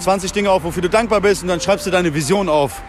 20 0.00 0.32
Dinge 0.32 0.50
auf, 0.50 0.64
wofür 0.64 0.82
du 0.82 0.90
dankbar 0.90 1.20
bist 1.20 1.42
und 1.42 1.48
dann 1.48 1.60
schreibst 1.60 1.86
du 1.86 1.92
deine 1.92 2.12
Vision 2.12 2.48
auf 2.48 2.82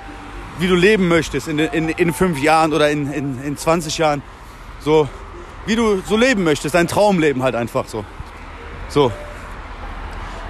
wie 0.60 0.68
du 0.68 0.76
leben 0.76 1.08
möchtest 1.08 1.48
in, 1.48 1.60
in, 1.60 1.90
in 1.90 2.14
fünf 2.14 2.40
Jahren 2.42 2.74
oder 2.74 2.90
in, 2.90 3.12
in, 3.12 3.44
in 3.44 3.58
20 3.58 3.98
Jahren. 3.98 4.22
So, 4.80 5.08
wie 5.66 5.76
du 5.76 6.02
so 6.08 6.16
leben 6.16 6.44
möchtest, 6.44 6.76
dein 6.76 6.88
Traumleben 6.88 7.44
halt 7.44 7.56
einfach 7.56 7.88
so. 7.88 8.06
So. 8.90 9.12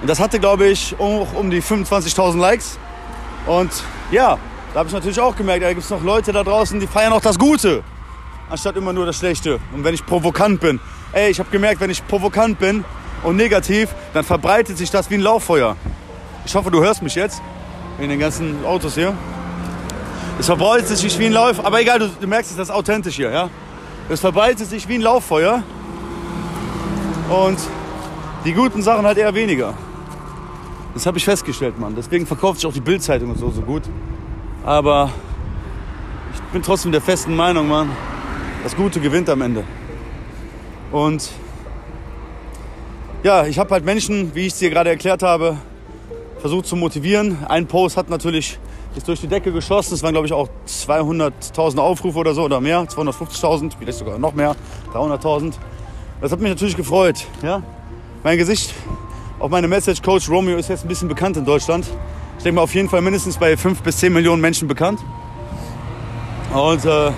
Und 0.01 0.09
das 0.09 0.19
hatte, 0.19 0.39
glaube 0.39 0.67
ich, 0.67 0.95
auch 0.99 1.33
um 1.33 1.49
die 1.49 1.61
25.000 1.61 2.37
Likes. 2.37 2.77
Und 3.47 3.71
ja, 4.11 4.37
da 4.73 4.79
habe 4.79 4.87
ich 4.87 4.93
natürlich 4.93 5.19
auch 5.19 5.35
gemerkt, 5.35 5.63
da 5.63 5.69
gibt 5.69 5.83
es 5.83 5.89
noch 5.89 6.03
Leute 6.03 6.31
da 6.31 6.43
draußen, 6.43 6.79
die 6.79 6.87
feiern 6.87 7.13
auch 7.13 7.21
das 7.21 7.39
Gute, 7.39 7.83
anstatt 8.49 8.75
immer 8.75 8.91
nur 8.91 9.05
das 9.05 9.17
Schlechte. 9.17 9.59
Und 9.73 9.83
wenn 9.83 9.93
ich 9.93 10.05
provokant 10.05 10.59
bin, 10.59 10.79
ey, 11.13 11.31
ich 11.31 11.39
habe 11.39 11.49
gemerkt, 11.49 11.79
wenn 11.79 11.89
ich 11.89 12.05
provokant 12.05 12.59
bin 12.59 12.83
und 13.23 13.37
negativ, 13.37 13.95
dann 14.13 14.23
verbreitet 14.23 14.77
sich 14.77 14.91
das 14.91 15.09
wie 15.09 15.15
ein 15.15 15.21
Lauffeuer. 15.21 15.77
Ich 16.45 16.53
hoffe, 16.55 16.69
du 16.71 16.83
hörst 16.83 17.01
mich 17.01 17.15
jetzt 17.15 17.41
in 17.99 18.09
den 18.09 18.19
ganzen 18.19 18.65
Autos 18.65 18.95
hier. 18.95 19.15
Es 20.37 20.47
verbreitet 20.47 20.97
sich 20.97 21.17
wie 21.17 21.27
ein 21.27 21.31
Lauf, 21.31 21.63
aber 21.63 21.79
egal, 21.79 21.99
du, 21.99 22.09
du 22.09 22.27
merkst, 22.27 22.51
das 22.51 22.69
ist 22.69 22.73
authentisch 22.73 23.15
hier, 23.15 23.31
ja. 23.31 23.49
Es 24.09 24.19
verbreitet 24.19 24.67
sich 24.67 24.87
wie 24.87 24.95
ein 24.95 25.01
Lauffeuer 25.01 25.63
und 27.29 27.57
die 28.43 28.53
guten 28.53 28.81
Sachen 28.81 29.05
halt 29.05 29.17
eher 29.17 29.33
weniger. 29.33 29.73
Das 30.93 31.05
habe 31.05 31.17
ich 31.17 31.25
festgestellt, 31.25 31.79
Mann. 31.79 31.95
Deswegen 31.95 32.25
verkauft 32.27 32.59
sich 32.59 32.67
auch 32.67 32.73
die 32.73 32.81
Bildzeitung 32.81 33.31
und 33.31 33.37
so 33.37 33.49
so 33.49 33.61
gut. 33.61 33.83
Aber 34.65 35.09
ich 36.33 36.41
bin 36.51 36.61
trotzdem 36.61 36.91
der 36.91 37.01
festen 37.01 37.35
Meinung, 37.35 37.67
Mann, 37.67 37.89
das 38.63 38.75
Gute 38.75 38.99
gewinnt 38.99 39.29
am 39.29 39.41
Ende. 39.41 39.63
Und 40.91 41.29
ja, 43.23 43.45
ich 43.45 43.57
habe 43.57 43.71
halt 43.73 43.85
Menschen, 43.85 44.35
wie 44.35 44.41
ich 44.41 44.53
es 44.53 44.59
dir 44.59 44.69
gerade 44.69 44.89
erklärt 44.89 45.23
habe, 45.23 45.57
versucht 46.39 46.67
zu 46.67 46.75
motivieren. 46.75 47.43
Ein 47.47 47.67
Post 47.67 47.97
hat 47.97 48.09
natürlich 48.09 48.59
ist 48.95 49.07
durch 49.07 49.21
die 49.21 49.27
Decke 49.27 49.51
geschossen. 49.51 49.93
Es 49.93 50.03
waren, 50.03 50.13
glaube 50.13 50.27
ich, 50.27 50.33
auch 50.33 50.47
200.000 50.67 51.79
Aufrufe 51.79 52.17
oder 52.17 52.33
so 52.33 52.43
oder 52.43 52.61
mehr. 52.61 52.83
250.000, 52.83 53.73
vielleicht 53.77 53.97
sogar 53.97 54.17
noch 54.17 54.33
mehr. 54.33 54.55
300.000. 54.93 55.53
Das 56.21 56.31
hat 56.31 56.39
mich 56.39 56.49
natürlich 56.49 56.77
gefreut. 56.77 57.25
Ja? 57.41 57.61
Mein 58.23 58.37
Gesicht 58.37 58.73
auf 59.39 59.51
meine 59.51 59.67
Message 59.67 60.01
Coach 60.01 60.29
Romeo 60.29 60.57
ist 60.57 60.69
jetzt 60.69 60.85
ein 60.85 60.87
bisschen 60.87 61.09
bekannt 61.09 61.37
in 61.37 61.45
Deutschland. 61.45 61.85
Ich 62.37 62.43
denke 62.43 62.55
mal 62.55 62.61
auf 62.61 62.73
jeden 62.73 62.89
Fall 62.89 63.01
mindestens 63.01 63.37
bei 63.37 63.57
5 63.57 63.81
bis 63.81 63.97
10 63.97 64.13
Millionen 64.13 64.41
Menschen 64.41 64.67
bekannt. 64.67 64.99
Und 66.53 66.85
äh, 66.85 67.11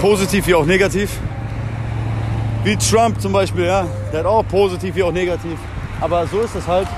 positiv 0.00 0.46
wie 0.46 0.54
auch 0.54 0.66
negativ. 0.66 1.18
Wie 2.64 2.76
Trump 2.76 3.20
zum 3.20 3.32
Beispiel, 3.32 3.66
ja. 3.66 3.86
Der 4.12 4.20
hat 4.20 4.26
auch 4.26 4.46
positiv 4.48 4.94
wie 4.96 5.02
auch 5.02 5.12
negativ. 5.12 5.58
Aber 6.00 6.26
so 6.26 6.40
ist 6.40 6.54
es 6.54 6.66
halt. 6.66 6.88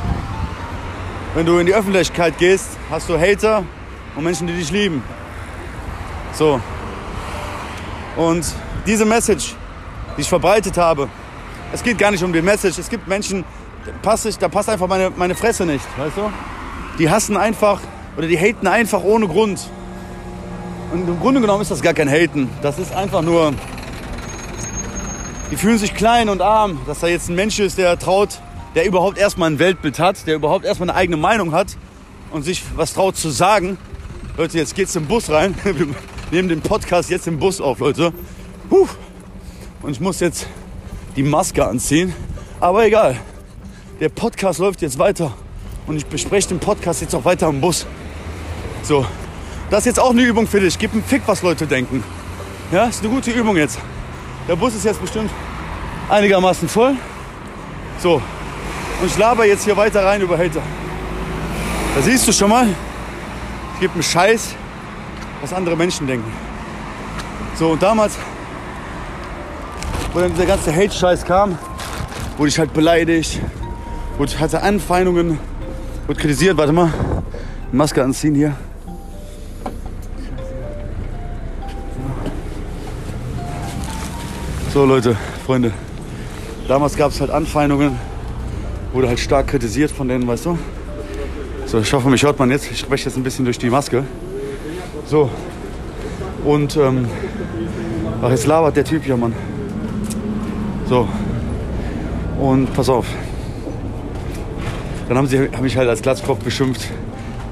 Wenn 1.35 1.45
du 1.45 1.59
in 1.59 1.67
die 1.67 1.75
Öffentlichkeit 1.75 2.39
gehst, 2.39 2.79
hast 2.91 3.11
du 3.11 3.19
Hater 3.19 3.63
und 4.17 4.25
Menschen, 4.25 4.47
die 4.47 4.55
dich 4.55 4.71
lieben. 4.71 5.03
So. 6.33 6.61
Und 8.17 8.47
diese 8.87 9.05
Message, 9.05 9.55
die 10.17 10.23
ich 10.23 10.29
verbreitet 10.29 10.77
habe, 10.79 11.09
es 11.73 11.83
geht 11.83 11.99
gar 11.99 12.11
nicht 12.11 12.25
um 12.25 12.33
die 12.33 12.43
Message. 12.43 12.79
Es 12.79 12.89
gibt 12.89 13.07
Menschen, 13.07 13.45
da 13.85 13.93
passt, 14.03 14.43
da 14.43 14.49
passt 14.49 14.69
einfach 14.69 14.89
meine, 14.89 15.11
meine 15.11 15.35
Fresse 15.35 15.67
nicht, 15.67 15.85
weißt 15.99 16.17
du? 16.17 16.31
Die 16.99 17.11
hassen 17.11 17.37
einfach 17.37 17.81
oder 18.17 18.27
die 18.27 18.39
haten 18.39 18.67
einfach 18.67 19.03
ohne 19.03 19.29
Grund. 19.29 19.69
Und 20.93 21.07
im 21.09 21.21
Grunde 21.21 21.41
genommen 21.41 21.63
ist 21.63 21.71
das 21.71 21.83
gar 21.83 21.95
kein 21.95 22.09
Haten. 22.09 22.49
Das 22.63 22.79
ist 22.79 22.95
einfach 22.95 23.21
nur, 23.21 23.53
die 25.51 25.57
fühlen 25.57 25.79
sich 25.79 25.95
klein 25.95 26.29
und 26.29 26.41
arm, 26.41 26.81
dass 26.87 27.01
da 27.01 27.09
jetzt 27.09 27.29
ein 27.29 27.35
Mensch 27.35 27.59
ist, 27.59 27.77
der 27.77 27.99
traut, 27.99 28.41
der 28.75 28.87
überhaupt 28.87 29.19
erstmal 29.19 29.51
ein 29.51 29.59
Weltbild 29.59 29.99
hat, 29.99 30.27
der 30.27 30.37
überhaupt 30.37 30.65
erstmal 30.65 30.91
eine 30.91 30.99
eigene 30.99 31.17
Meinung 31.17 31.53
hat 31.53 31.77
und 32.31 32.43
sich 32.43 32.63
was 32.77 32.95
traut 32.95 33.17
zu 33.17 33.31
sagen. 33.31 33.79
Leute, 34.37 34.59
jetzt 34.59 34.75
geht's 34.75 34.95
im 34.95 35.07
Bus 35.07 35.31
rein. 35.31 35.55
Wir 35.65 35.87
nehmen 36.31 36.51
den 36.51 36.61
Podcast 36.61 37.09
jetzt 37.09 37.27
im 37.27 37.39
Bus 37.39 37.59
auf, 37.59 37.79
Leute. 37.79 38.13
Puh. 38.69 38.87
Und 39.81 39.93
ich 39.93 40.01
muss 40.01 40.21
jetzt 40.21 40.47
die 41.17 41.23
Maske 41.23 41.67
anziehen. 41.67 42.13
Aber 42.61 42.85
egal. 42.85 43.19
Der 43.99 44.11
Podcast 44.11 44.59
läuft 44.59 44.83
jetzt 44.83 44.99
weiter. 44.99 45.33
Und 45.87 45.97
ich 45.97 46.05
bespreche 46.05 46.49
den 46.49 46.59
Podcast 46.59 47.01
jetzt 47.01 47.15
auch 47.15 47.25
weiter 47.25 47.49
im 47.49 47.63
Bus. 47.63 47.87
So. 48.83 49.07
Das 49.71 49.81
ist 49.81 49.87
jetzt 49.87 50.01
auch 50.01 50.11
eine 50.11 50.21
Übung 50.21 50.47
für 50.47 50.61
dich. 50.61 50.79
Gib 50.79 50.93
einen 50.93 51.03
Fick, 51.03 51.23
was 51.25 51.41
Leute 51.41 51.67
denken. 51.67 52.05
Ja, 52.71 52.85
ist 52.85 53.03
eine 53.03 53.09
gute 53.09 53.31
Übung 53.31 53.57
jetzt. 53.57 53.79
Der 54.47 54.57
Bus 54.57 54.75
ist 54.75 54.85
jetzt 54.85 55.01
bestimmt 55.01 55.31
einigermaßen 56.11 56.69
voll. 56.69 56.95
So. 58.03 58.17
Und 59.01 59.07
ich 59.07 59.17
laber 59.17 59.47
jetzt 59.47 59.65
hier 59.65 59.79
weiter 59.79 60.05
rein 60.05 60.21
über 60.21 60.37
Hater. 60.37 60.61
Da 61.95 62.03
siehst 62.03 62.29
du 62.29 62.33
schon 62.33 62.51
mal, 62.51 62.69
es 63.77 63.81
gibt 63.81 63.93
einen 63.93 64.03
Scheiß, 64.03 64.55
was 65.43 65.53
andere 65.53 65.77
Menschen 65.77 66.07
denken. 66.07 66.33
So, 67.57 67.73
und 67.73 67.83
damals, 67.83 68.17
wo 70.15 70.21
dann 70.21 70.33
dieser 70.33 70.47
ganze 70.47 70.75
Hate-Scheiß 70.75 71.27
kam, 71.27 71.59
wurde 72.39 72.49
ich 72.49 72.59
halt 72.59 72.73
beleidigt, 72.73 73.39
wurde, 74.17 74.41
hatte 74.41 74.63
Anfeindungen, 74.63 75.39
wurde 76.07 76.19
kritisiert. 76.19 76.57
Warte 76.57 76.73
mal, 76.73 76.91
Maske 77.71 78.03
anziehen 78.03 78.35
hier. 78.35 78.57
So, 84.73 84.87
Leute, 84.87 85.19
Freunde, 85.45 85.71
damals 86.67 86.97
gab 86.97 87.11
es 87.11 87.21
halt 87.21 87.31
Anfeindungen, 87.31 87.99
wurde 88.95 89.09
halt 89.09 89.21
stark 89.21 89.49
kritisiert 89.49 89.91
von 89.91 90.09
denen, 90.09 90.27
weißt 90.27 90.47
du? 90.47 90.59
So, 91.77 91.83
ich 91.83 91.93
hoffe, 91.93 92.09
mich 92.09 92.23
hört 92.23 92.39
man 92.39 92.51
jetzt. 92.51 92.71
Ich 92.71 92.79
spreche 92.79 93.05
jetzt 93.05 93.19
ein 93.19 93.23
bisschen 93.23 93.45
durch 93.45 93.59
die 93.59 93.69
Maske. 93.69 94.05
So. 95.05 95.29
Und, 96.43 96.75
ähm, 96.79 97.07
ach, 98.23 98.31
jetzt 98.31 98.47
labert 98.47 98.77
der 98.77 98.85
Typ 98.85 99.05
hier, 99.05 99.19
Mann. 99.19 99.35
So. 100.89 101.07
Und 102.41 102.73
pass 102.73 102.89
auf. 102.89 103.05
Dann 105.07 105.19
haben 105.19 105.27
sie 105.27 105.39
haben 105.39 105.63
mich 105.63 105.77
halt 105.77 105.91
als 105.91 106.01
Glatzkopf 106.01 106.39
beschimpft 106.39 106.81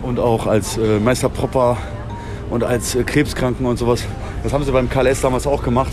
und 0.03 0.19
auch 0.19 0.47
als 0.47 0.79
äh, 0.79 0.99
Meister 1.01 1.29
Propper 1.29 1.77
und 2.49 2.65
als 2.65 2.95
äh, 2.95 3.05
Krebskranken 3.05 3.67
und 3.67 3.79
sowas. 3.79 4.07
Das 4.43 4.55
haben 4.55 4.65
sie 4.65 4.73
beim 4.73 4.89
KLS 4.89 5.21
damals 5.21 5.47
auch 5.47 5.63
gemacht. 5.63 5.93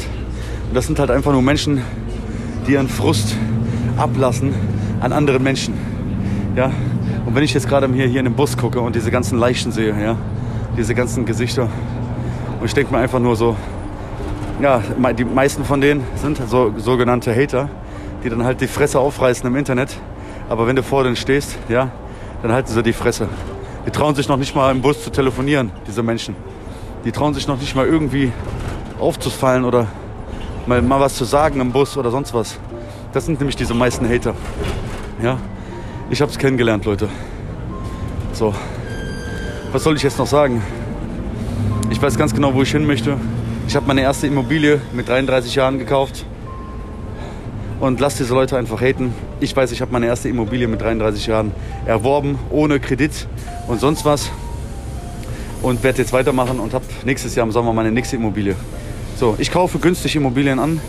Und 0.70 0.74
das 0.74 0.88
sind 0.88 1.00
halt 1.00 1.12
einfach 1.12 1.34
nur 1.34 1.42
Menschen, 1.42 1.82
die 2.66 2.72
ihren 2.72 2.88
Frust 2.88 3.36
ablassen 3.98 4.54
an 5.02 5.12
anderen 5.12 5.44
Menschen. 5.44 5.74
Ja, 6.56 6.72
und 7.32 7.36
wenn 7.36 7.44
ich 7.46 7.54
jetzt 7.54 7.70
gerade 7.70 7.88
hier, 7.94 8.08
hier 8.08 8.20
in 8.20 8.26
den 8.26 8.34
Bus 8.34 8.58
gucke 8.58 8.82
und 8.82 8.94
diese 8.94 9.10
ganzen 9.10 9.40
Leichen 9.40 9.72
sehe, 9.72 9.96
ja, 9.98 10.18
diese 10.76 10.94
ganzen 10.94 11.26
Gesichter, 11.26 11.70
und 12.60 12.66
ich 12.66 12.74
denke 12.74 12.94
mir 12.94 13.00
einfach 13.00 13.20
nur 13.20 13.38
so, 13.38 13.56
ja, 14.62 14.82
die 15.18 15.24
meisten 15.24 15.64
von 15.64 15.80
denen 15.80 16.04
sind 16.16 16.42
so, 16.50 16.74
sogenannte 16.76 17.34
Hater, 17.34 17.70
die 18.22 18.30
dann 18.30 18.44
halt 18.44 18.60
die 18.60 18.68
Fresse 18.68 19.00
aufreißen 19.00 19.48
im 19.48 19.56
Internet. 19.56 19.96
Aber 20.50 20.68
wenn 20.68 20.76
du 20.76 20.84
vor 20.84 21.06
denen 21.06 21.16
stehst, 21.16 21.58
ja, 21.70 21.90
dann 22.42 22.52
halten 22.52 22.70
sie 22.70 22.84
die 22.84 22.92
Fresse. 22.92 23.30
Die 23.86 23.92
trauen 23.92 24.14
sich 24.14 24.28
noch 24.28 24.36
nicht 24.36 24.54
mal 24.54 24.70
im 24.70 24.82
Bus 24.82 25.02
zu 25.02 25.10
telefonieren, 25.10 25.72
diese 25.88 26.04
Menschen. 26.04 26.36
Die 27.06 27.14
trauen 27.14 27.34
sich 27.34 27.48
noch 27.48 27.62
nicht 27.62 27.78
mal 27.78 27.86
irgendwie 27.86 28.34
aufzufallen 29.00 29.64
oder 29.64 29.88
mal, 30.66 30.82
mal 30.82 31.00
was 31.00 31.16
zu 31.16 31.24
sagen 31.24 31.62
im 31.62 31.72
Bus 31.72 31.96
oder 31.96 32.12
sonst 32.12 32.34
was. 32.34 32.60
Das 33.14 33.26
sind 33.26 33.40
nämlich 33.40 33.56
diese 33.56 33.74
meisten 33.74 34.10
Hater. 34.10 34.34
Ja, 35.24 35.38
ich 36.12 36.22
habe 36.22 36.30
es 36.30 36.38
kennengelernt, 36.38 36.84
Leute. 36.84 37.08
So, 38.34 38.54
was 39.72 39.84
soll 39.84 39.96
ich 39.96 40.04
jetzt 40.04 40.20
noch 40.20 40.28
sagen? 40.28 40.62
Ich 41.90 42.02
weiß 42.02 42.18
ganz 42.18 42.36
genau, 42.36 42.54
wo 42.54 42.62
ich 42.62 42.72
hin 42.72 42.86
möchte. 42.86 43.16
Ich 43.68 43.76
habe 43.78 43.88
meine 43.88 44.02
erste 44.02 44.28
Immobilie 44.28 44.82
mit 44.92 45.08
33 45.08 45.56
Jahren 45.56 45.80
gekauft. 45.80 46.26
Und 47.80 48.00
lass 48.00 48.18
diese 48.18 48.34
Leute 48.34 48.58
einfach 48.58 48.82
haten. 48.82 49.14
Ich 49.40 49.56
weiß, 49.56 49.72
ich 49.72 49.82
habe 49.82 49.92
meine 49.92 50.06
erste 50.06 50.28
Immobilie 50.30 50.68
mit 50.68 50.82
33 50.82 51.28
Jahren 51.28 51.52
erworben, 51.86 52.38
ohne 52.50 52.80
Kredit 52.80 53.28
und 53.68 53.80
sonst 53.80 54.04
was. 54.04 54.30
Und 55.62 55.82
werde 55.82 56.00
jetzt 56.00 56.12
weitermachen 56.12 56.60
und 56.60 56.74
habe 56.74 56.86
nächstes 57.06 57.36
Jahr 57.36 57.46
im 57.46 57.52
Sommer 57.52 57.74
meine 57.74 57.92
nächste 57.92 58.18
Immobilie. 58.18 58.56
So, 59.16 59.36
ich 59.40 59.52
kaufe 59.52 59.80
günstig 59.80 60.16
Immobilien 60.16 60.60
an 60.60 60.82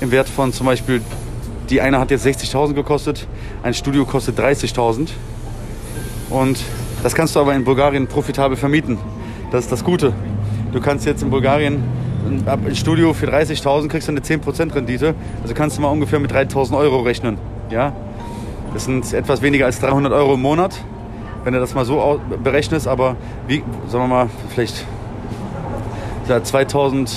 im 0.00 0.10
Wert 0.10 0.28
von 0.28 0.52
zum 0.52 0.66
Beispiel 0.66 1.00
die 1.70 1.80
eine 1.80 1.98
hat 1.98 2.10
jetzt 2.10 2.26
60.000 2.26 2.74
gekostet, 2.74 3.26
ein 3.62 3.74
Studio 3.74 4.04
kostet 4.04 4.38
30.000. 4.38 5.08
Und 6.28 6.58
das 7.02 7.14
kannst 7.14 7.34
du 7.34 7.40
aber 7.40 7.54
in 7.54 7.64
Bulgarien 7.64 8.06
profitabel 8.06 8.56
vermieten. 8.56 8.98
Das 9.50 9.64
ist 9.64 9.72
das 9.72 9.84
Gute. 9.84 10.12
Du 10.72 10.80
kannst 10.80 11.06
jetzt 11.06 11.22
in 11.22 11.30
Bulgarien 11.30 11.82
ein 12.46 12.76
Studio 12.76 13.14
für 13.14 13.26
30.000 13.26 13.88
kriegst 13.88 14.06
du 14.06 14.12
eine 14.12 14.20
10% 14.20 14.74
Rendite. 14.74 15.14
Also 15.42 15.54
kannst 15.54 15.78
du 15.78 15.82
mal 15.82 15.88
ungefähr 15.88 16.20
mit 16.20 16.32
3.000 16.32 16.76
Euro 16.76 17.00
rechnen. 17.00 17.38
Ja? 17.70 17.92
Das 18.74 18.84
sind 18.84 19.12
etwas 19.12 19.42
weniger 19.42 19.66
als 19.66 19.80
300 19.80 20.12
Euro 20.12 20.34
im 20.34 20.42
Monat, 20.42 20.78
wenn 21.44 21.54
du 21.54 21.60
das 21.60 21.74
mal 21.74 21.84
so 21.84 22.20
berechnest. 22.44 22.86
Aber 22.86 23.16
wie, 23.48 23.64
sagen 23.88 24.04
wir 24.04 24.08
mal, 24.08 24.30
vielleicht 24.50 24.84
2000 26.42 27.16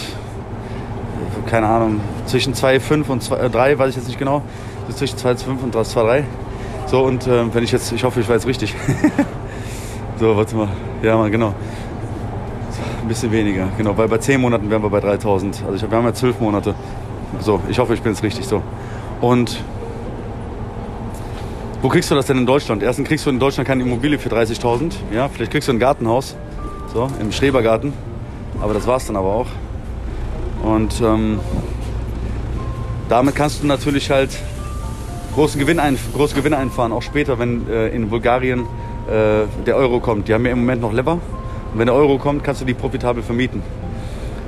keine 1.47 1.67
Ahnung, 1.67 2.01
zwischen 2.25 2.53
2,5 2.53 3.07
und 3.09 3.23
2,3, 3.23 3.69
äh, 3.69 3.79
weiß 3.79 3.89
ich 3.89 3.95
jetzt 3.95 4.07
nicht 4.07 4.19
genau. 4.19 4.41
Zwischen 4.89 5.17
2,5 5.17 5.63
und 5.63 5.75
2,3. 5.75 6.23
So, 6.87 7.03
und 7.03 7.27
äh, 7.27 7.53
wenn 7.53 7.63
ich 7.63 7.71
jetzt, 7.71 7.91
ich 7.91 8.03
hoffe, 8.03 8.19
ich 8.19 8.29
weiß 8.29 8.45
richtig. 8.45 8.75
so, 10.19 10.35
warte 10.35 10.55
mal. 10.55 10.69
Ja, 11.01 11.17
mal, 11.17 11.31
genau. 11.31 11.53
Ein 13.01 13.07
bisschen 13.07 13.31
weniger, 13.31 13.67
genau, 13.77 13.97
weil 13.97 14.07
bei 14.07 14.17
10 14.17 14.39
Monaten 14.39 14.69
wären 14.69 14.81
wir 14.81 14.89
bei 14.89 14.99
3000. 14.99 15.63
Also 15.65 15.75
ich, 15.75 15.91
wir 15.91 15.97
haben 15.97 16.05
ja 16.05 16.13
12 16.13 16.39
Monate. 16.39 16.75
So, 17.39 17.59
ich 17.69 17.79
hoffe, 17.79 17.93
ich 17.93 18.01
bin 18.01 18.13
jetzt 18.13 18.23
richtig 18.23 18.45
so. 18.45 18.61
Und 19.21 19.61
wo 21.81 21.89
kriegst 21.89 22.09
du 22.11 22.15
das 22.15 22.27
denn 22.27 22.37
in 22.37 22.45
Deutschland? 22.45 22.81
Erstens 22.81 23.07
kriegst 23.07 23.25
du 23.25 23.29
in 23.29 23.39
Deutschland 23.39 23.67
keine 23.67 23.83
Immobilie 23.83 24.17
für 24.17 24.29
30.000. 24.29 24.93
Ja, 25.13 25.27
vielleicht 25.27 25.51
kriegst 25.51 25.67
du 25.67 25.73
ein 25.73 25.79
Gartenhaus, 25.79 26.35
so, 26.93 27.09
im 27.19 27.31
Schrebergarten. 27.31 27.91
Aber 28.61 28.73
das 28.73 28.87
war's 28.87 29.07
dann 29.07 29.17
aber 29.17 29.33
auch. 29.33 29.47
Und 30.63 31.01
ähm, 31.01 31.39
damit 33.09 33.35
kannst 33.35 33.61
du 33.61 33.67
natürlich 33.67 34.09
halt 34.09 34.29
großen 35.35 35.59
Gewinn 35.59 35.79
ein, 35.79 35.97
große 36.13 36.35
Gewinne 36.35 36.57
einfahren, 36.57 36.91
auch 36.91 37.01
später, 37.01 37.37
wenn 37.37 37.69
äh, 37.69 37.89
in 37.89 38.09
Bulgarien 38.09 38.61
äh, 38.61 39.45
der 39.65 39.75
Euro 39.75 39.99
kommt. 39.99 40.27
Die 40.27 40.33
haben 40.33 40.45
ja 40.45 40.51
im 40.51 40.59
Moment 40.59 40.81
noch 40.81 40.93
Lever. 40.93 41.13
Und 41.13 41.79
wenn 41.79 41.87
der 41.87 41.95
Euro 41.95 42.17
kommt, 42.17 42.43
kannst 42.43 42.61
du 42.61 42.65
die 42.65 42.73
profitabel 42.73 43.21
vermieten. 43.21 43.61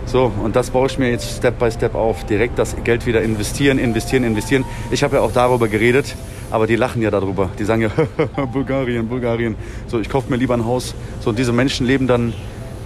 So, 0.06 0.32
und 0.44 0.56
das 0.56 0.70
baue 0.70 0.88
ich 0.88 0.98
mir 0.98 1.10
jetzt 1.10 1.38
Step 1.38 1.60
by 1.60 1.70
Step 1.72 1.96
auf. 1.96 2.24
Direkt 2.26 2.58
das 2.60 2.76
Geld 2.84 3.06
wieder 3.06 3.22
investieren, 3.22 3.80
investieren, 3.80 4.24
investieren. 4.24 4.64
Ich 4.92 5.04
habe 5.04 5.18
ja 5.18 5.22
auch 5.22 5.32
darüber 5.32 5.68
geredet, 5.68 6.16
aber 6.52 6.68
die 6.68 6.76
lachen 6.76 7.02
ja 7.02 7.12
darüber. 7.12 7.50
Die 7.60 7.66
sagen 7.66 7.82
ja, 7.82 7.90
Bulgarien, 8.46 9.08
Bulgarien. 9.08 9.56
So, 9.88 10.00
ich 10.00 10.08
kaufe 10.08 10.30
mir 10.30 10.38
lieber 10.38 10.54
ein 10.54 10.66
Haus. 10.66 10.94
So, 11.20 11.32
und 11.32 11.40
diese 11.40 11.52
Menschen 11.52 11.88
leben 11.88 12.08
dann 12.08 12.34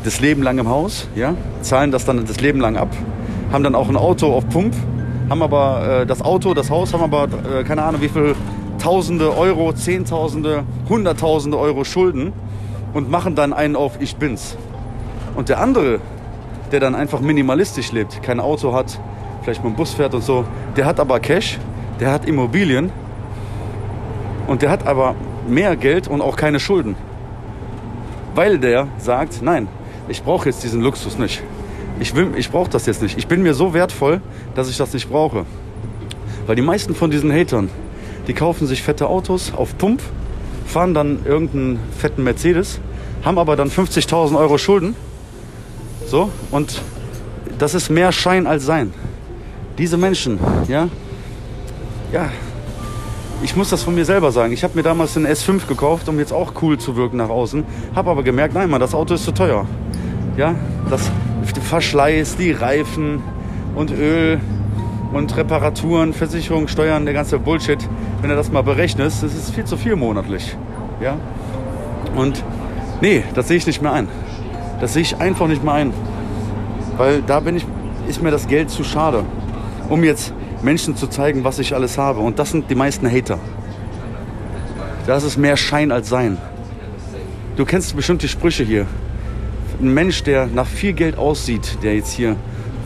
das 0.04 0.22
Leben 0.22 0.42
lang 0.44 0.58
im 0.58 0.70
Haus, 0.70 1.08
ja, 1.16 1.36
zahlen 1.62 1.92
das 1.92 2.06
dann 2.06 2.26
das 2.26 2.40
Leben 2.40 2.60
lang 2.60 2.78
ab, 2.78 2.90
haben 3.52 3.64
dann 3.64 3.76
auch 3.76 3.90
ein 3.90 3.98
Auto 3.98 4.34
auf 4.34 4.48
Pump, 4.50 4.76
haben 5.30 5.42
aber 5.42 6.02
äh, 6.02 6.06
das 6.06 6.22
Auto, 6.22 6.54
das 6.54 6.70
Haus, 6.70 6.94
haben 6.94 7.04
aber 7.04 7.28
äh, 7.60 7.64
keine 7.64 7.84
Ahnung 7.84 8.02
wie 8.02 8.10
viel 8.10 8.36
Tausende 8.80 9.36
Euro, 9.38 9.74
Zehntausende, 9.74 10.64
Hunderttausende 10.88 11.58
Euro 11.58 11.84
Schulden 11.84 12.32
und 12.94 13.10
machen 13.10 13.36
dann 13.36 13.52
einen 13.52 13.76
auf 13.76 14.00
Ich 14.00 14.16
bin's. 14.16 14.56
Und 15.36 15.50
der 15.50 15.60
andere, 15.60 16.00
der 16.72 16.80
dann 16.80 16.96
einfach 16.96 17.20
minimalistisch 17.20 17.92
lebt, 17.92 18.24
kein 18.24 18.40
Auto 18.40 18.74
hat, 18.74 19.00
vielleicht 19.44 19.64
mit 19.64 19.74
dem 19.74 19.76
Bus 19.76 19.94
fährt 19.94 20.14
und 20.14 20.24
so, 20.24 20.46
der 20.78 20.86
hat 20.86 21.00
aber 21.00 21.20
Cash, 21.20 21.60
der 22.00 22.12
hat 22.12 22.26
Immobilien 22.26 22.92
und 24.48 24.62
der 24.62 24.70
hat 24.70 24.88
aber 24.88 25.16
mehr 25.48 25.76
Geld 25.76 26.08
und 26.08 26.22
auch 26.22 26.38
keine 26.38 26.60
Schulden. 26.60 26.96
Weil 28.34 28.60
der 28.60 28.88
sagt, 28.98 29.42
nein, 29.42 29.68
ich 30.08 30.24
brauche 30.24 30.48
jetzt 30.48 30.64
diesen 30.64 30.82
Luxus 30.82 31.18
nicht. 31.18 31.44
Ich, 32.00 32.14
ich 32.16 32.50
brauche 32.50 32.70
das 32.70 32.86
jetzt 32.86 33.02
nicht. 33.02 33.18
Ich 33.18 33.28
bin 33.28 33.44
mir 33.44 33.54
so 33.54 33.74
wertvoll, 33.74 34.22
dass 34.56 34.70
ich 34.70 34.78
das 34.78 34.94
nicht 34.94 35.10
brauche. 35.10 35.46
Weil 36.48 36.56
die 36.56 36.62
meisten 36.62 36.96
von 36.96 37.12
diesen 37.12 37.32
Hatern, 37.32 37.70
die 38.28 38.34
kaufen 38.34 38.68
sich 38.68 38.82
fette 38.82 39.08
Autos 39.08 39.54
auf 39.54 39.78
Pump, 39.78 40.02
fahren 40.66 40.94
dann 40.94 41.20
irgendeinen 41.26 41.80
fetten 41.98 42.24
Mercedes, 42.24 42.80
haben 43.24 43.38
aber 43.38 43.56
dann 43.56 43.70
50.000 43.70 44.38
Euro 44.38 44.58
Schulden. 44.58 44.96
So, 46.08 46.32
und 46.52 46.82
das 47.60 47.74
ist 47.74 47.90
mehr 47.90 48.12
Schein 48.12 48.48
als 48.48 48.66
Sein. 48.66 48.94
Diese 49.78 49.98
Menschen, 49.98 50.40
ja, 50.68 50.88
ja, 52.12 52.30
ich 53.42 53.56
muss 53.56 53.70
das 53.70 53.84
von 53.84 53.96
mir 53.96 54.06
selber 54.06 54.32
sagen. 54.32 54.52
Ich 54.52 54.64
habe 54.64 54.76
mir 54.76 54.84
damals 54.84 55.14
den 55.14 55.26
S5 55.26 55.68
gekauft, 55.68 56.10
um 56.10 56.20
jetzt 56.20 56.34
auch 56.34 56.54
cool 56.62 56.78
zu 56.78 56.96
wirken 56.96 57.18
nach 57.18 57.30
außen. 57.30 57.64
Habe 57.96 58.10
aber 58.10 58.24
gemerkt, 58.24 58.54
nein, 58.54 58.70
Mann, 58.70 58.82
das 58.82 58.94
Auto 58.94 59.14
ist 59.14 59.24
zu 59.24 59.32
teuer. 59.32 59.66
Ja, 60.36 60.56
das 60.90 61.10
Verschleiß, 61.58 62.38
die 62.38 62.52
Reifen 62.52 63.22
und 63.76 63.92
Öl 63.92 64.40
und 65.14 65.36
Reparaturen, 65.36 66.14
Versicherung, 66.14 66.68
Steuern, 66.68 67.06
der 67.06 67.14
ganze 67.14 67.40
Bullshit. 67.40 67.80
Wenn 68.22 68.30
du 68.30 68.36
das 68.36 68.52
mal 68.52 68.62
berechnest, 68.62 69.24
das 69.24 69.34
ist 69.34 69.54
viel 69.54 69.66
zu 69.66 69.78
viel 69.78 69.96
monatlich. 69.96 70.56
Ja, 71.02 71.16
und 72.16 72.44
nee, 73.02 73.24
das 73.34 73.48
sehe 73.48 73.58
ich 73.58 73.68
nicht 73.68 73.82
mehr 73.82 73.94
ein. 73.94 74.08
Das 74.82 74.94
sehe 74.94 75.02
ich 75.02 75.18
einfach 75.18 75.48
nicht 75.48 75.64
mehr 75.64 75.74
ein, 75.74 75.94
weil 76.98 77.22
da 77.22 77.40
bin 77.40 77.56
ich, 77.56 77.66
ist 78.08 78.22
mir 78.22 78.32
das 78.32 78.48
Geld 78.48 78.70
zu 78.70 78.84
schade, 78.84 79.24
um 79.90 80.04
jetzt 80.04 80.34
Menschen 80.62 80.96
zu 80.96 81.08
zeigen, 81.08 81.44
was 81.44 81.60
ich 81.60 81.74
alles 81.74 81.98
habe. 81.98 82.20
Und 82.20 82.40
das 82.40 82.52
sind 82.52 82.70
die 82.70 82.76
meisten 82.76 83.10
Hater. 83.10 83.40
Das 85.06 85.24
ist 85.24 85.38
mehr 85.38 85.58
Schein 85.58 85.92
als 85.92 86.10
Sein. 86.10 86.38
Du 87.56 87.66
kennst 87.66 87.96
bestimmt 87.96 88.22
die 88.22 88.28
Sprüche 88.28 88.64
hier. 88.64 88.86
Ein 89.82 89.94
Mensch, 89.94 90.24
der 90.24 90.48
nach 90.48 90.68
viel 90.68 90.92
Geld 90.92 91.18
aussieht, 91.18 91.78
der 91.82 91.96
jetzt 91.96 92.12
hier 92.12 92.36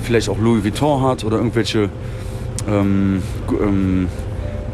vielleicht 0.04 0.30
auch 0.30 0.38
Louis 0.38 0.64
Vuitton 0.64 1.02
hat 1.02 1.24
oder 1.24 1.38
irgendwelche 1.38 1.90
ähm, 2.70 3.24
ähm, 3.50 4.08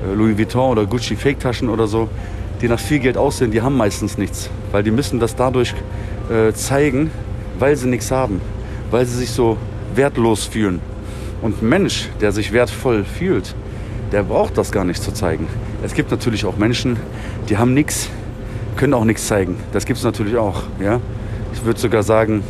äh, 0.03 0.13
Louis 0.15 0.37
Vuitton 0.37 0.71
oder 0.71 0.85
Gucci 0.85 1.15
Fake-Taschen 1.15 1.69
oder 1.69 1.87
so, 1.87 2.09
die 2.61 2.67
nach 2.67 2.79
viel 2.79 2.99
Geld 2.99 3.15
aussehen, 3.15 3.51
die 3.51 3.61
haben 3.61 3.77
meistens 3.77 4.17
nichts. 4.17 4.49
Weil 4.73 4.83
die 4.83 4.91
müssen 4.91 5.21
das 5.21 5.35
dadurch 5.35 5.73
äh, 6.29 6.51
zeigen, 6.51 7.09
weil 7.57 7.77
sie 7.77 7.87
nichts 7.87 8.11
haben. 8.11 8.41
Weil 8.91 9.05
sie 9.05 9.17
sich 9.17 9.31
so 9.31 9.55
wertlos 9.95 10.43
fühlen. 10.43 10.81
Und 11.41 11.61
ein 11.61 11.69
Mensch, 11.69 12.09
der 12.19 12.33
sich 12.33 12.51
wertvoll 12.51 13.05
fühlt, 13.05 13.55
der 14.11 14.23
braucht 14.23 14.57
das 14.57 14.73
gar 14.73 14.83
nicht 14.83 15.01
zu 15.01 15.13
zeigen. 15.13 15.47
Es 15.85 15.93
gibt 15.93 16.11
natürlich 16.11 16.43
auch 16.43 16.57
Menschen, 16.57 16.97
die 17.47 17.57
haben 17.57 17.73
nichts, 17.73 18.09
können 18.75 18.93
auch 18.93 19.05
nichts 19.05 19.27
zeigen. 19.27 19.55
Das 19.71 19.85
gibt 19.85 19.99
es 19.99 20.03
natürlich 20.03 20.35
auch. 20.35 20.63
Ja? 20.81 20.99
Ich 21.53 21.63
würde 21.65 21.79
sogar 21.79 22.03
sagen, 22.03 22.43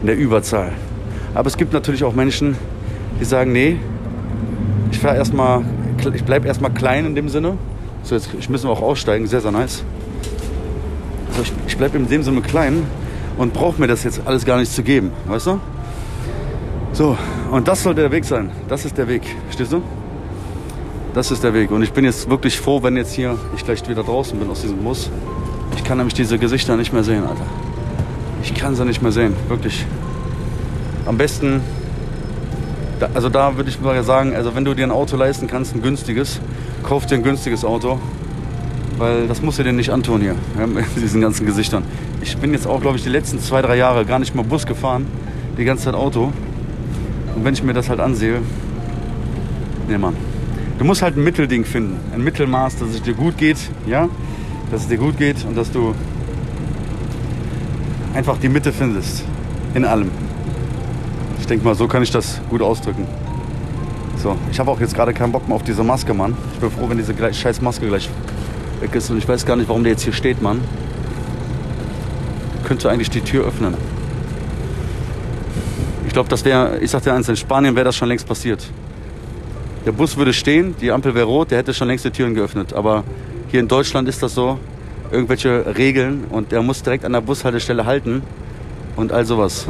in 0.00 0.06
der 0.06 0.16
Überzahl. 0.16 0.72
Aber 1.34 1.48
es 1.48 1.56
gibt 1.56 1.72
natürlich 1.72 2.04
auch 2.04 2.14
Menschen, 2.14 2.56
die 3.20 3.24
sagen, 3.24 3.52
nee, 3.52 3.76
ich 4.90 4.98
fahre 4.98 5.16
erstmal, 5.16 5.62
ich 6.12 6.24
bleibe 6.24 6.46
erstmal 6.46 6.70
klein 6.70 7.06
in 7.06 7.14
dem 7.14 7.28
Sinne. 7.28 7.56
So, 8.02 8.14
jetzt 8.14 8.50
müssen 8.50 8.68
wir 8.68 8.70
auch 8.70 8.82
aussteigen, 8.82 9.26
sehr, 9.26 9.40
sehr 9.40 9.50
nice. 9.50 9.82
Also 11.30 11.42
ich, 11.42 11.52
ich 11.66 11.76
bleibe 11.76 11.96
in 11.96 12.08
dem 12.08 12.22
Sinne 12.22 12.42
klein 12.42 12.82
und 13.38 13.52
brauche 13.52 13.80
mir 13.80 13.86
das 13.86 14.04
jetzt 14.04 14.20
alles 14.24 14.44
gar 14.44 14.58
nicht 14.58 14.72
zu 14.72 14.82
geben, 14.82 15.10
weißt 15.26 15.46
du? 15.46 15.60
So, 16.92 17.18
und 17.50 17.66
das 17.66 17.82
sollte 17.82 18.02
der 18.02 18.12
Weg 18.12 18.24
sein. 18.24 18.50
Das 18.68 18.84
ist 18.84 18.96
der 18.96 19.08
Weg. 19.08 19.22
Verstehst 19.46 19.72
du? 19.72 19.82
Das 21.12 21.30
ist 21.30 21.42
der 21.42 21.54
Weg. 21.54 21.70
Und 21.70 21.82
ich 21.82 21.92
bin 21.92 22.04
jetzt 22.04 22.28
wirklich 22.30 22.60
froh, 22.60 22.82
wenn 22.82 22.96
jetzt 22.96 23.12
hier 23.12 23.36
ich 23.56 23.64
gleich 23.64 23.88
wieder 23.88 24.02
draußen 24.04 24.38
bin 24.38 24.48
aus 24.50 24.60
diesem 24.60 24.78
Bus. 24.78 25.10
Ich 25.76 25.82
kann 25.82 25.98
nämlich 25.98 26.14
diese 26.14 26.38
Gesichter 26.38 26.76
nicht 26.76 26.92
mehr 26.92 27.02
sehen, 27.02 27.24
Alter. 27.24 27.46
Ich 28.44 28.54
kann 28.54 28.74
sie 28.76 28.84
nicht 28.84 29.00
mehr 29.00 29.10
sehen. 29.10 29.32
Wirklich. 29.48 29.86
Am 31.06 31.16
besten, 31.16 31.62
also 33.14 33.30
da 33.30 33.56
würde 33.56 33.70
ich 33.70 33.80
mal 33.80 34.04
sagen, 34.04 34.36
also 34.36 34.54
wenn 34.54 34.66
du 34.66 34.74
dir 34.74 34.84
ein 34.84 34.90
Auto 34.90 35.16
leisten 35.16 35.46
kannst, 35.46 35.74
ein 35.74 35.80
günstiges, 35.80 36.40
kauf 36.82 37.06
dir 37.06 37.14
ein 37.14 37.22
günstiges 37.22 37.64
Auto. 37.64 37.98
Weil 38.98 39.26
das 39.26 39.40
musst 39.40 39.58
du 39.58 39.62
dir 39.62 39.72
nicht 39.72 39.90
antun 39.90 40.20
hier, 40.20 40.36
mit 40.66 40.84
diesen 40.96 41.22
ganzen 41.22 41.46
Gesichtern. 41.46 41.84
Ich 42.20 42.36
bin 42.36 42.52
jetzt 42.52 42.66
auch, 42.66 42.82
glaube 42.82 42.98
ich, 42.98 43.02
die 43.02 43.08
letzten 43.08 43.40
zwei, 43.40 43.62
drei 43.62 43.76
Jahre 43.76 44.04
gar 44.04 44.18
nicht 44.18 44.34
mal 44.34 44.44
Bus 44.44 44.66
gefahren. 44.66 45.06
Die 45.56 45.64
ganze 45.64 45.84
Zeit 45.84 45.94
Auto. 45.94 46.30
Und 47.34 47.44
wenn 47.44 47.54
ich 47.54 47.62
mir 47.62 47.72
das 47.72 47.88
halt 47.88 48.00
ansehe, 48.00 48.42
nee 49.88 49.96
Mann, 49.96 50.16
du 50.78 50.84
musst 50.84 51.00
halt 51.00 51.16
ein 51.16 51.24
Mittelding 51.24 51.64
finden, 51.64 51.98
ein 52.12 52.22
Mittelmaß, 52.22 52.76
dass 52.76 52.90
es 52.90 53.02
dir 53.02 53.14
gut 53.14 53.38
geht, 53.38 53.56
ja, 53.86 54.10
dass 54.70 54.82
es 54.82 54.88
dir 54.88 54.98
gut 54.98 55.16
geht 55.16 55.46
und 55.46 55.56
dass 55.56 55.72
du 55.72 55.94
einfach 58.14 58.38
die 58.38 58.48
Mitte 58.48 58.72
findest 58.72 59.24
in 59.74 59.84
allem. 59.84 60.10
Ich 61.40 61.46
denke 61.46 61.64
mal, 61.64 61.74
so 61.74 61.88
kann 61.88 62.02
ich 62.02 62.10
das 62.10 62.40
gut 62.48 62.62
ausdrücken. 62.62 63.06
So, 64.16 64.36
ich 64.50 64.58
habe 64.58 64.70
auch 64.70 64.80
jetzt 64.80 64.94
gerade 64.94 65.12
keinen 65.12 65.32
Bock 65.32 65.46
mehr 65.48 65.56
auf 65.56 65.64
diese 65.64 65.82
Maske, 65.82 66.14
Mann. 66.14 66.34
Ich 66.54 66.60
bin 66.60 66.70
froh, 66.70 66.88
wenn 66.88 66.96
diese 66.96 67.14
scheiß 67.34 67.60
Maske 67.60 67.86
gleich 67.86 68.08
weg 68.80 68.94
ist 68.94 69.10
und 69.10 69.18
ich 69.18 69.28
weiß 69.28 69.44
gar 69.44 69.56
nicht, 69.56 69.68
warum 69.68 69.82
der 69.82 69.92
jetzt 69.92 70.02
hier 70.02 70.12
steht, 70.12 70.40
Mann. 70.40 70.60
Könnte 72.64 72.90
eigentlich 72.90 73.10
die 73.10 73.20
Tür 73.20 73.44
öffnen 73.44 73.74
glaube, 76.14 76.28
das 76.28 76.44
wäre, 76.44 76.78
ich 76.78 76.90
sagte 76.90 77.12
eins, 77.12 77.28
in 77.28 77.36
Spanien 77.36 77.74
wäre 77.74 77.84
das 77.84 77.96
schon 77.96 78.08
längst 78.08 78.26
passiert. 78.26 78.64
Der 79.84 79.92
Bus 79.92 80.16
würde 80.16 80.32
stehen, 80.32 80.74
die 80.80 80.90
Ampel 80.90 81.14
wäre 81.14 81.26
rot, 81.26 81.50
der 81.50 81.58
hätte 81.58 81.74
schon 81.74 81.88
längst 81.88 82.04
die 82.06 82.10
Türen 82.10 82.34
geöffnet. 82.34 82.72
Aber 82.72 83.04
hier 83.50 83.60
in 83.60 83.68
Deutschland 83.68 84.08
ist 84.08 84.22
das 84.22 84.34
so, 84.34 84.58
irgendwelche 85.14 85.76
Regeln 85.76 86.24
und 86.30 86.52
der 86.52 86.62
muss 86.62 86.82
direkt 86.82 87.04
an 87.04 87.12
der 87.12 87.20
Bushaltestelle 87.20 87.86
halten 87.86 88.22
und 88.96 89.12
all 89.12 89.24
sowas. 89.24 89.66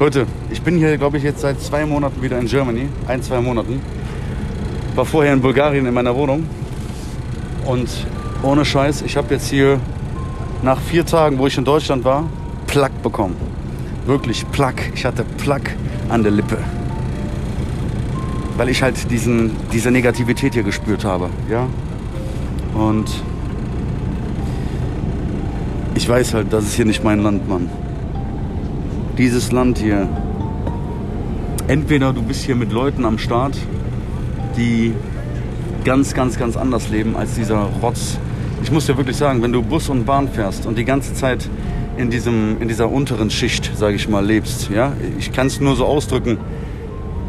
Leute, 0.00 0.26
ich 0.50 0.62
bin 0.62 0.76
hier, 0.78 0.96
glaube 0.96 1.18
ich, 1.18 1.22
jetzt 1.22 1.40
seit 1.40 1.60
zwei 1.60 1.84
Monaten 1.86 2.22
wieder 2.22 2.38
in 2.38 2.46
Germany, 2.46 2.88
ein, 3.06 3.22
zwei 3.22 3.40
Monaten. 3.40 3.80
War 4.94 5.04
vorher 5.04 5.32
in 5.32 5.40
Bulgarien 5.40 5.86
in 5.86 5.94
meiner 5.94 6.14
Wohnung 6.14 6.48
und 7.66 7.88
ohne 8.42 8.64
Scheiß, 8.64 9.02
ich 9.02 9.16
habe 9.16 9.34
jetzt 9.34 9.48
hier 9.48 9.78
nach 10.62 10.80
vier 10.80 11.06
Tagen, 11.06 11.38
wo 11.38 11.46
ich 11.46 11.56
in 11.56 11.64
Deutschland 11.64 12.04
war, 12.04 12.28
Plack 12.66 13.02
bekommen 13.02 13.36
wirklich 14.08 14.50
Plack. 14.50 14.90
Ich 14.94 15.04
hatte 15.04 15.24
Plack 15.36 15.76
an 16.08 16.22
der 16.22 16.32
Lippe. 16.32 16.58
Weil 18.56 18.70
ich 18.70 18.82
halt 18.82 19.10
diesen, 19.10 19.54
diese 19.72 19.90
Negativität 19.92 20.54
hier 20.54 20.64
gespürt 20.64 21.04
habe. 21.04 21.28
Ja? 21.48 21.68
Und 22.74 23.08
ich 25.98 26.08
weiß 26.08 26.32
halt, 26.34 26.52
das 26.52 26.62
ist 26.62 26.74
hier 26.74 26.84
nicht 26.84 27.02
mein 27.02 27.24
Land, 27.24 27.48
Mann. 27.48 27.68
Dieses 29.18 29.50
Land 29.50 29.78
hier. 29.78 30.08
Entweder 31.66 32.12
du 32.12 32.22
bist 32.22 32.44
hier 32.44 32.54
mit 32.54 32.70
Leuten 32.70 33.04
am 33.04 33.18
Start, 33.18 33.58
die 34.56 34.94
ganz, 35.84 36.14
ganz, 36.14 36.38
ganz 36.38 36.56
anders 36.56 36.88
leben 36.88 37.16
als 37.16 37.34
dieser 37.34 37.62
Rotz. 37.82 38.16
Ich 38.62 38.70
muss 38.70 38.86
dir 38.86 38.96
wirklich 38.96 39.16
sagen, 39.16 39.42
wenn 39.42 39.52
du 39.52 39.60
Bus 39.60 39.88
und 39.88 40.04
Bahn 40.04 40.28
fährst 40.28 40.66
und 40.66 40.78
die 40.78 40.84
ganze 40.84 41.14
Zeit 41.14 41.48
in, 41.96 42.10
diesem, 42.10 42.62
in 42.62 42.68
dieser 42.68 42.88
unteren 42.88 43.28
Schicht, 43.28 43.76
sage 43.76 43.96
ich 43.96 44.08
mal, 44.08 44.24
lebst. 44.24 44.70
Ja? 44.70 44.92
Ich 45.18 45.32
kann 45.32 45.48
es 45.48 45.58
nur 45.60 45.74
so 45.74 45.84
ausdrücken. 45.84 46.38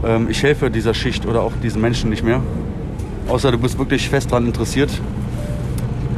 Ähm, 0.06 0.28
ich 0.30 0.44
helfe 0.44 0.70
dieser 0.70 0.94
Schicht 0.94 1.26
oder 1.26 1.42
auch 1.42 1.54
diesen 1.64 1.82
Menschen 1.82 2.12
nicht 2.12 2.24
mehr. 2.24 2.44
Außer 3.30 3.52
du 3.52 3.58
bist 3.58 3.80
wirklich 3.80 4.10
fest 4.10 4.30
daran 4.32 4.46
interessiert. 4.46 4.92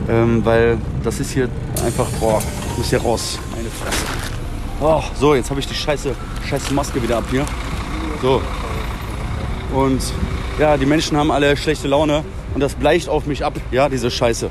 Ähm, 0.10 0.44
weil 0.44 0.78
das 1.04 1.20
ist 1.20 1.32
hier 1.32 1.48
einfach, 1.86 2.08
boah, 2.20 2.42
ich 2.72 2.78
muss 2.78 2.90
hier 2.90 3.02
raus. 3.02 3.40
Meine 3.56 3.70
Fresse. 3.70 4.06
Oh, 4.82 5.04
so, 5.20 5.36
jetzt 5.36 5.50
habe 5.50 5.60
ich 5.60 5.68
die 5.68 5.76
scheiße, 5.76 6.16
scheiße 6.50 6.74
Maske 6.74 7.02
wieder 7.02 7.18
ab 7.18 7.26
hier. 7.30 7.46
So. 8.22 8.42
Und 9.74 10.02
ja, 10.60 10.76
die 10.78 10.86
Menschen 10.86 11.18
haben 11.18 11.32
alle 11.32 11.56
schlechte 11.56 11.88
Laune 11.88 12.24
und 12.54 12.62
das 12.62 12.76
bleicht 12.76 13.08
auf 13.08 13.26
mich 13.26 13.46
ab, 13.46 13.54
ja, 13.72 13.90
diese 13.90 14.12
Scheiße. 14.12 14.50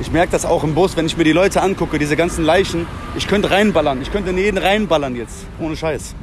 Ich 0.00 0.10
merke 0.10 0.32
das 0.32 0.44
auch 0.44 0.64
im 0.64 0.74
Bus, 0.74 0.96
wenn 0.96 1.06
ich 1.06 1.16
mir 1.16 1.24
die 1.24 1.32
Leute 1.32 1.62
angucke, 1.62 1.98
diese 1.98 2.16
ganzen 2.16 2.44
Leichen. 2.44 2.86
Ich 3.16 3.26
könnte 3.26 3.50
reinballern. 3.50 4.02
Ich 4.02 4.12
könnte 4.12 4.30
in 4.30 4.38
jeden 4.38 4.58
reinballern 4.58 5.16
jetzt. 5.16 5.46
Ohne 5.60 5.76
Scheiß. 5.76 6.14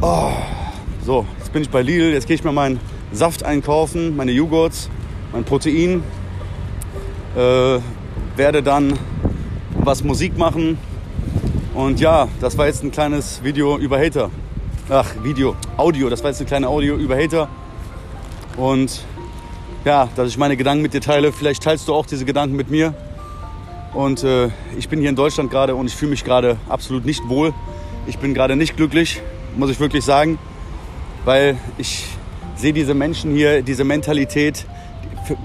Oh. 0.00 0.30
So, 1.04 1.26
jetzt 1.38 1.52
bin 1.52 1.62
ich 1.62 1.70
bei 1.70 1.82
Lidl. 1.82 2.12
Jetzt 2.12 2.26
gehe 2.26 2.36
ich 2.36 2.44
mir 2.44 2.52
meinen 2.52 2.80
Saft 3.12 3.44
einkaufen, 3.44 4.16
meine 4.16 4.32
Joghurts, 4.32 4.88
mein 5.32 5.44
Protein. 5.44 6.02
Äh, 7.36 7.80
werde 8.36 8.62
dann 8.62 8.98
was 9.78 10.02
Musik 10.02 10.38
machen. 10.38 10.78
Und 11.74 12.00
ja, 12.00 12.28
das 12.40 12.56
war 12.56 12.66
jetzt 12.66 12.82
ein 12.82 12.90
kleines 12.90 13.44
Video 13.44 13.76
über 13.76 13.98
Hater. 13.98 14.30
ach, 14.88 15.06
Video, 15.22 15.54
Audio, 15.76 16.08
das 16.08 16.22
war 16.22 16.30
jetzt 16.30 16.40
eine 16.40 16.48
kleine 16.48 16.68
Audio 16.68 16.96
über 16.96 17.14
Hater. 17.14 17.48
Und 18.56 19.04
ja, 19.84 20.08
dass 20.16 20.28
ich 20.28 20.38
meine 20.38 20.56
Gedanken 20.56 20.80
mit 20.80 20.94
dir 20.94 21.02
teile. 21.02 21.30
Vielleicht 21.30 21.62
teilst 21.62 21.86
du 21.88 21.94
auch 21.94 22.06
diese 22.06 22.24
Gedanken 22.24 22.56
mit 22.56 22.70
mir. 22.70 22.94
Und 23.92 24.24
äh, 24.24 24.48
ich 24.78 24.88
bin 24.88 25.00
hier 25.00 25.10
in 25.10 25.16
Deutschland 25.16 25.50
gerade 25.50 25.74
und 25.74 25.88
ich 25.88 25.94
fühle 25.94 26.12
mich 26.12 26.24
gerade 26.24 26.56
absolut 26.70 27.04
nicht 27.04 27.28
wohl. 27.28 27.52
Ich 28.06 28.18
bin 28.18 28.32
gerade 28.32 28.56
nicht 28.56 28.78
glücklich, 28.78 29.20
muss 29.56 29.70
ich 29.70 29.78
wirklich 29.78 30.04
sagen, 30.04 30.38
weil 31.26 31.58
ich 31.76 32.06
sehe 32.56 32.72
diese 32.72 32.94
Menschen 32.94 33.34
hier, 33.34 33.60
diese 33.60 33.84
Mentalität, 33.84 34.64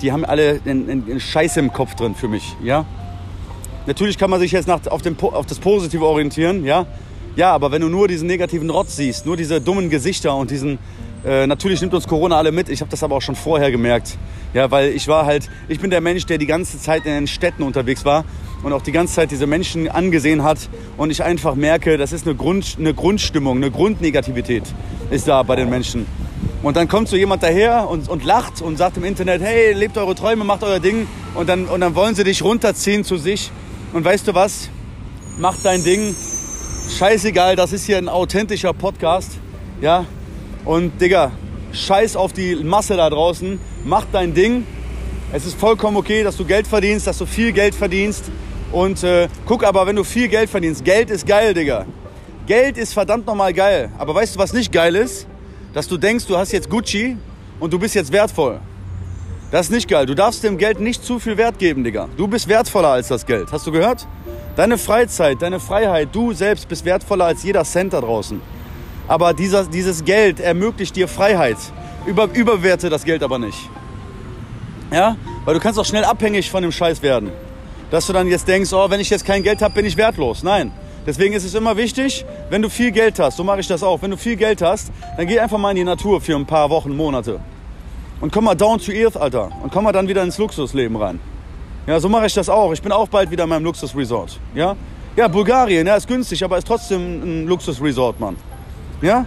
die, 0.01 0.11
haben 0.11 0.25
alle 0.25 0.59
einen, 0.65 1.19
Scheiß 1.19 1.57
im 1.57 1.71
Kopf 1.73 1.95
drin 1.95 2.15
für 2.15 2.27
mich, 2.27 2.55
ja. 2.63 2.85
Natürlich 3.87 4.17
kann 4.17 4.29
man 4.29 4.39
sich 4.39 4.51
jetzt 4.51 4.67
nach, 4.67 4.85
auf, 4.87 5.01
dem, 5.01 5.17
auf 5.19 5.45
das 5.45 5.59
Positive 5.59 6.05
orientieren, 6.05 6.65
ja. 6.65 6.85
Ja, 7.35 7.53
aber 7.53 7.71
wenn 7.71 7.81
du 7.81 7.87
nur 7.87 8.07
diesen 8.07 8.27
negativen 8.27 8.69
Rotz 8.69 8.97
siehst, 8.97 9.25
nur 9.25 9.37
diese 9.37 9.61
dummen 9.61 9.89
Gesichter 9.89 10.35
und 10.35 10.51
diesen, 10.51 10.79
äh, 11.25 11.47
natürlich 11.47 11.79
nimmt 11.79 11.93
uns 11.93 12.05
Corona 12.07 12.37
alle 12.37 12.51
mit. 12.51 12.67
Ich 12.67 12.81
habe 12.81 12.91
das 12.91 13.03
aber 13.03 13.15
auch 13.15 13.21
schon 13.21 13.35
vorher 13.35 13.71
gemerkt. 13.71 14.17
Ja, 14.53 14.69
weil 14.69 14.89
ich 14.89 15.07
war 15.07 15.25
halt, 15.25 15.49
ich 15.69 15.79
bin 15.79 15.89
der 15.89 16.01
Mensch, 16.01 16.25
der 16.25 16.37
die 16.37 16.45
ganze 16.45 16.77
Zeit 16.77 17.05
in 17.05 17.13
den 17.13 17.27
Städten 17.27 17.63
unterwegs 17.63 18.03
war 18.03 18.25
und 18.63 18.73
auch 18.73 18.81
die 18.81 18.91
ganze 18.91 19.15
Zeit 19.15 19.31
diese 19.31 19.47
Menschen 19.47 19.87
angesehen 19.87 20.43
hat 20.43 20.69
und 20.97 21.09
ich 21.09 21.23
einfach 21.23 21.55
merke, 21.55 21.97
das 21.97 22.11
ist 22.11 22.27
eine, 22.27 22.35
Grund, 22.35 22.75
eine 22.77 22.93
Grundstimmung, 22.93 23.57
eine 23.57 23.71
Grundnegativität 23.71 24.63
ist 25.09 25.27
da 25.27 25.41
bei 25.43 25.55
den 25.55 25.69
Menschen. 25.69 26.05
Und 26.63 26.77
dann 26.77 26.87
kommt 26.87 27.07
so 27.07 27.15
jemand 27.15 27.41
daher 27.41 27.89
und, 27.89 28.07
und 28.07 28.23
lacht 28.23 28.61
und 28.61 28.77
sagt 28.77 28.97
im 28.97 29.03
Internet, 29.03 29.41
hey, 29.41 29.73
lebt 29.73 29.97
eure 29.97 30.13
Träume, 30.13 30.43
macht 30.43 30.63
euer 30.63 30.79
Ding 30.79 31.07
und 31.33 31.49
dann, 31.49 31.65
und 31.65 31.81
dann 31.81 31.95
wollen 31.95 32.13
sie 32.13 32.23
dich 32.23 32.43
runterziehen 32.43 33.03
zu 33.03 33.17
sich 33.17 33.51
und 33.93 34.05
weißt 34.05 34.27
du 34.27 34.35
was, 34.35 34.69
mach 35.39 35.55
dein 35.63 35.83
Ding, 35.83 36.15
scheißegal, 36.97 37.55
das 37.55 37.73
ist 37.73 37.85
hier 37.85 37.97
ein 37.97 38.07
authentischer 38.07 38.73
Podcast, 38.73 39.31
ja, 39.81 40.05
und 40.63 41.01
Digga, 41.01 41.31
scheiß 41.73 42.15
auf 42.15 42.33
die 42.33 42.55
Masse 42.55 42.95
da 42.95 43.09
draußen, 43.09 43.59
mach 43.83 44.05
dein 44.11 44.33
Ding. 44.33 44.65
Es 45.33 45.45
ist 45.45 45.59
vollkommen 45.59 45.97
okay, 45.97 46.23
dass 46.23 46.37
du 46.37 46.45
Geld 46.45 46.67
verdienst, 46.67 47.07
dass 47.07 47.17
du 47.17 47.25
viel 47.25 47.51
Geld 47.51 47.73
verdienst. 47.73 48.25
Und 48.71 49.03
äh, 49.03 49.27
guck 49.45 49.63
aber, 49.63 49.87
wenn 49.87 49.95
du 49.95 50.03
viel 50.03 50.27
Geld 50.27 50.49
verdienst, 50.49 50.83
Geld 50.83 51.09
ist 51.09 51.25
geil, 51.25 51.53
Digga. 51.53 51.85
Geld 52.45 52.77
ist 52.77 52.93
verdammt 52.93 53.25
nochmal 53.25 53.53
geil. 53.53 53.91
Aber 53.97 54.13
weißt 54.13 54.35
du, 54.35 54.39
was 54.39 54.53
nicht 54.53 54.71
geil 54.71 54.95
ist? 54.95 55.27
Dass 55.73 55.87
du 55.87 55.97
denkst, 55.97 56.25
du 56.25 56.37
hast 56.37 56.51
jetzt 56.51 56.69
Gucci 56.69 57.17
und 57.59 57.71
du 57.71 57.79
bist 57.79 57.95
jetzt 57.95 58.11
wertvoll. 58.11 58.59
Das 59.51 59.67
ist 59.67 59.71
nicht 59.71 59.89
geil. 59.89 60.05
Du 60.05 60.15
darfst 60.15 60.43
dem 60.43 60.57
Geld 60.57 60.79
nicht 60.79 61.03
zu 61.03 61.19
viel 61.19 61.37
Wert 61.37 61.59
geben, 61.59 61.83
Digga. 61.83 62.07
Du 62.17 62.27
bist 62.27 62.47
wertvoller 62.47 62.89
als 62.89 63.09
das 63.09 63.25
Geld. 63.25 63.51
Hast 63.51 63.67
du 63.67 63.71
gehört? 63.71 64.07
Deine 64.55 64.77
Freizeit, 64.77 65.41
deine 65.41 65.59
Freiheit, 65.59 66.09
du 66.13 66.33
selbst 66.33 66.67
bist 66.67 66.85
wertvoller 66.85 67.25
als 67.25 67.43
jeder 67.43 67.63
Cent 67.63 67.93
da 67.93 68.01
draußen. 68.01 68.41
Aber 69.07 69.33
dieser, 69.33 69.65
dieses 69.65 70.05
Geld 70.05 70.39
ermöglicht 70.39 70.95
dir 70.95 71.07
Freiheit. 71.07 71.57
Über, 72.05 72.29
überwerte 72.33 72.89
das 72.89 73.03
Geld 73.03 73.23
aber 73.23 73.39
nicht. 73.39 73.69
Ja? 74.91 75.15
Weil 75.45 75.53
du 75.53 75.59
kannst 75.59 75.79
auch 75.79 75.85
schnell 75.85 76.03
abhängig 76.03 76.49
von 76.49 76.63
dem 76.63 76.71
Scheiß 76.71 77.01
werden. 77.01 77.31
Dass 77.89 78.07
du 78.07 78.13
dann 78.13 78.27
jetzt 78.27 78.47
denkst, 78.47 78.71
oh, 78.73 78.89
wenn 78.89 78.99
ich 78.99 79.09
jetzt 79.09 79.25
kein 79.25 79.43
Geld 79.43 79.61
habe, 79.61 79.73
bin 79.73 79.85
ich 79.85 79.97
wertlos. 79.97 80.43
Nein. 80.43 80.71
Deswegen 81.05 81.33
ist 81.33 81.43
es 81.43 81.55
immer 81.55 81.77
wichtig, 81.77 82.25
wenn 82.49 82.61
du 82.61 82.69
viel 82.69 82.91
Geld 82.91 83.17
hast, 83.17 83.37
so 83.37 83.43
mache 83.43 83.59
ich 83.59 83.67
das 83.67 83.81
auch, 83.81 84.01
wenn 84.01 84.11
du 84.11 84.17
viel 84.17 84.35
Geld 84.35 84.61
hast, 84.61 84.91
dann 85.17 85.25
geh 85.25 85.39
einfach 85.39 85.57
mal 85.57 85.71
in 85.71 85.77
die 85.77 85.83
Natur 85.83 86.21
für 86.21 86.35
ein 86.35 86.45
paar 86.45 86.69
Wochen, 86.69 86.95
Monate. 86.95 87.39
Und 88.19 88.31
komm 88.31 88.45
mal 88.45 88.53
down 88.53 88.77
to 88.77 88.91
earth, 88.91 89.17
Alter. 89.17 89.49
Und 89.63 89.71
komm 89.71 89.83
mal 89.83 89.91
dann 89.91 90.07
wieder 90.07 90.21
ins 90.21 90.37
Luxusleben 90.37 90.95
rein. 90.95 91.19
Ja, 91.87 91.99
so 91.99 92.07
mache 92.07 92.27
ich 92.27 92.33
das 92.35 92.49
auch. 92.49 92.71
Ich 92.71 92.81
bin 92.81 92.91
auch 92.91 93.07
bald 93.07 93.31
wieder 93.31 93.43
in 93.45 93.49
meinem 93.49 93.63
Luxusresort. 93.63 94.39
Ja? 94.53 94.75
Ja, 95.15 95.27
Bulgarien, 95.27 95.87
ja, 95.87 95.95
ist 95.95 96.07
günstig, 96.07 96.43
aber 96.43 96.59
ist 96.59 96.67
trotzdem 96.67 97.01
ein 97.23 97.47
Luxusresort, 97.47 98.19
Mann. 98.19 98.37
Ja? 99.01 99.25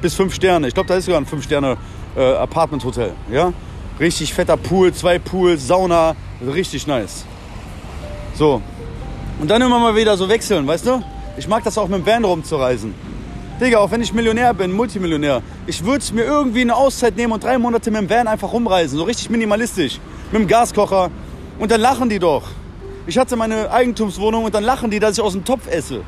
Bis 0.00 0.14
fünf 0.14 0.32
Sterne. 0.32 0.68
Ich 0.68 0.74
glaube, 0.74 0.88
da 0.88 0.94
ist 0.94 1.06
sogar 1.06 1.20
ein 1.20 1.26
fünf 1.26 1.42
Sterne 1.42 1.76
äh, 2.16 2.34
Apartment 2.34 2.84
Hotel. 2.84 3.12
Ja? 3.32 3.52
Richtig 3.98 4.32
fetter 4.32 4.56
Pool, 4.56 4.92
zwei 4.94 5.18
Pools, 5.18 5.66
Sauna, 5.66 6.14
richtig 6.40 6.86
nice. 6.86 7.24
So. 8.34 8.62
Und 9.40 9.50
dann 9.50 9.60
immer 9.60 9.80
mal 9.80 9.96
wieder 9.96 10.16
so 10.16 10.28
wechseln, 10.28 10.66
weißt 10.66 10.86
du? 10.86 11.02
Ich 11.38 11.48
mag 11.48 11.62
das 11.64 11.76
auch 11.76 11.88
mit 11.88 11.98
dem 11.98 12.06
Van 12.06 12.24
rumzureisen. 12.24 12.94
Digga, 13.60 13.78
auch 13.78 13.90
wenn 13.90 14.00
ich 14.00 14.12
Millionär 14.12 14.54
bin, 14.54 14.72
Multimillionär, 14.72 15.42
ich 15.66 15.84
würde 15.84 16.04
mir 16.14 16.24
irgendwie 16.24 16.62
eine 16.62 16.74
Auszeit 16.74 17.16
nehmen 17.16 17.32
und 17.32 17.44
drei 17.44 17.58
Monate 17.58 17.90
mit 17.90 18.00
dem 18.00 18.10
Van 18.10 18.26
einfach 18.26 18.52
rumreisen. 18.52 18.98
So 18.98 19.04
richtig 19.04 19.28
minimalistisch. 19.28 20.00
Mit 20.32 20.42
dem 20.42 20.48
Gaskocher. 20.48 21.10
Und 21.58 21.70
dann 21.70 21.80
lachen 21.80 22.08
die 22.08 22.18
doch. 22.18 22.42
Ich 23.06 23.18
hatte 23.18 23.36
meine 23.36 23.70
Eigentumswohnung 23.70 24.44
und 24.44 24.54
dann 24.54 24.64
lachen 24.64 24.90
die, 24.90 24.98
dass 24.98 25.18
ich 25.18 25.22
aus 25.22 25.32
dem 25.32 25.44
Topf 25.44 25.66
esse. 25.70 26.00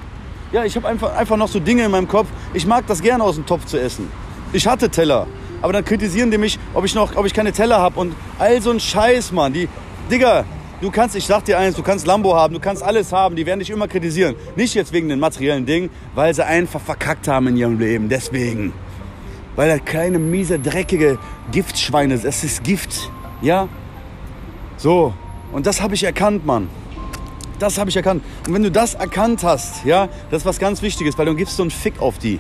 Ja, 0.51 0.65
ich 0.65 0.75
habe 0.77 0.89
einfach, 0.89 1.15
einfach 1.15 1.37
noch 1.37 1.49
so 1.49 1.61
Dinge 1.61 1.85
in 1.85 1.91
meinem 1.91 2.09
Kopf. 2.09 2.27
Ich 2.55 2.67
mag 2.67 2.87
das 2.87 3.03
gerne 3.03 3.23
aus 3.23 3.35
dem 3.35 3.45
Topf 3.45 3.67
zu 3.67 3.79
essen. 3.79 4.11
Ich 4.53 4.67
hatte 4.67 4.89
Teller. 4.89 5.27
Aber 5.61 5.73
dann 5.73 5.85
kritisieren 5.85 6.31
die 6.31 6.39
mich, 6.39 6.59
ob 6.73 6.85
ich 6.85 6.95
noch, 6.95 7.17
ob 7.17 7.27
ich 7.27 7.35
keine 7.35 7.53
Teller 7.53 7.79
habe 7.79 8.01
und 8.01 8.15
all 8.39 8.63
so 8.63 8.71
ein 8.71 8.81
Scheiß, 8.81 9.33
Mann. 9.33 9.53
Die, 9.53 9.69
Digga, 10.11 10.45
du 10.81 10.91
kannst, 10.91 11.17
ich 11.17 11.27
sag 11.27 11.45
dir 11.45 11.59
eins, 11.59 11.77
du 11.77 11.83
kannst 11.83 12.07
Lambo 12.07 12.35
haben, 12.35 12.55
du 12.55 12.61
kannst 12.61 12.83
alles 12.83 13.13
haben, 13.13 13.37
die 13.37 13.47
werden 13.47 13.61
dich 13.61 13.71
immer 13.71 13.89
kritisieren. 13.89 14.35
Nicht 14.57 14.75
jetzt 14.75 14.93
wegen 14.93 15.09
den 15.09 15.21
materiellen 15.21 15.67
Dingen, 15.67 15.91
weil 16.15 16.35
sie 16.35 16.45
einfach 16.45 16.81
verkackt 16.81 17.29
haben 17.29 17.49
in 17.49 17.57
ihrem 17.57 17.79
Leben. 17.79 18.09
Deswegen. 18.09 18.73
Weil 19.57 19.71
er 19.71 19.81
kleine, 19.81 20.19
miese, 20.19 20.59
dreckige 20.59 21.19
Giftschweine 21.51 22.15
ist. 22.15 22.25
Es 22.25 22.45
ist 22.45 22.63
Gift. 22.63 23.11
Ja? 23.43 23.69
So. 24.77 25.15
Und 25.53 25.67
das 25.67 25.81
habe 25.81 25.95
ich 25.95 26.05
erkannt, 26.05 26.47
Mann. 26.47 26.69
Das 27.59 27.79
habe 27.79 27.91
ich 27.91 27.97
erkannt. 27.97 28.23
Und 28.47 28.55
wenn 28.55 28.63
du 28.63 28.71
das 28.71 28.95
erkannt 28.95 29.43
hast, 29.43 29.85
ja, 29.85 30.09
das 30.31 30.43
ist 30.43 30.47
was 30.47 30.59
ganz 30.59 30.81
Wichtiges, 30.81 31.19
weil 31.19 31.27
dann 31.27 31.37
gibst 31.37 31.59
du 31.59 31.63
einen 31.63 31.71
Fick 31.71 32.01
auf 32.01 32.19
die. 32.19 32.39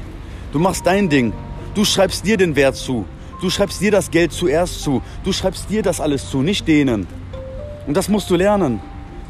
Du 0.53 0.59
machst 0.59 0.87
dein 0.87 1.09
Ding. 1.09 1.33
Du 1.74 1.85
schreibst 1.85 2.24
dir 2.24 2.37
den 2.37 2.55
Wert 2.55 2.77
zu. 2.77 3.05
Du 3.40 3.51
schreibst 3.51 3.81
dir 3.81 3.90
das 3.90 4.11
Geld 4.11 4.33
zuerst 4.33 4.83
zu. 4.83 5.03
Du 5.24 5.33
schreibst 5.33 5.70
dir 5.70 5.83
das 5.83 6.01
alles 6.01 6.31
zu, 6.31 6.42
nicht 6.42 6.66
denen. 6.68 7.07
Und 7.88 7.96
das 7.96 8.09
musst 8.11 8.29
du 8.29 8.37
lernen. 8.37 8.81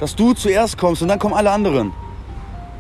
Dass 0.01 0.17
du 0.17 0.35
zuerst 0.35 0.77
kommst 0.77 1.01
und 1.01 1.09
dann 1.09 1.19
kommen 1.21 1.35
alle 1.35 1.51
anderen. 1.51 1.93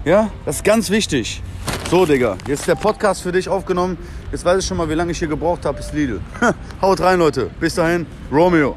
Ja, 0.05 0.29
das 0.45 0.57
ist 0.57 0.65
ganz 0.65 0.91
wichtig. 0.91 1.41
So, 1.89 2.05
Digga, 2.05 2.37
jetzt 2.49 2.61
ist 2.61 2.69
der 2.69 2.75
Podcast 2.75 3.23
für 3.23 3.31
dich 3.31 3.49
aufgenommen. 3.49 3.97
Jetzt 4.33 4.45
weiß 4.45 4.59
ich 4.59 4.67
schon 4.67 4.77
mal, 4.77 4.89
wie 4.91 4.95
lange 4.95 5.13
ich 5.13 5.19
hier 5.21 5.29
gebraucht 5.29 5.65
habe, 5.65 5.79
bis 5.79 5.93
Lidl. 5.93 6.21
Haut 6.83 7.01
rein, 7.01 7.21
Leute. 7.21 7.51
Bis 7.61 7.77
dahin, 7.77 8.07
Romeo. 8.31 8.77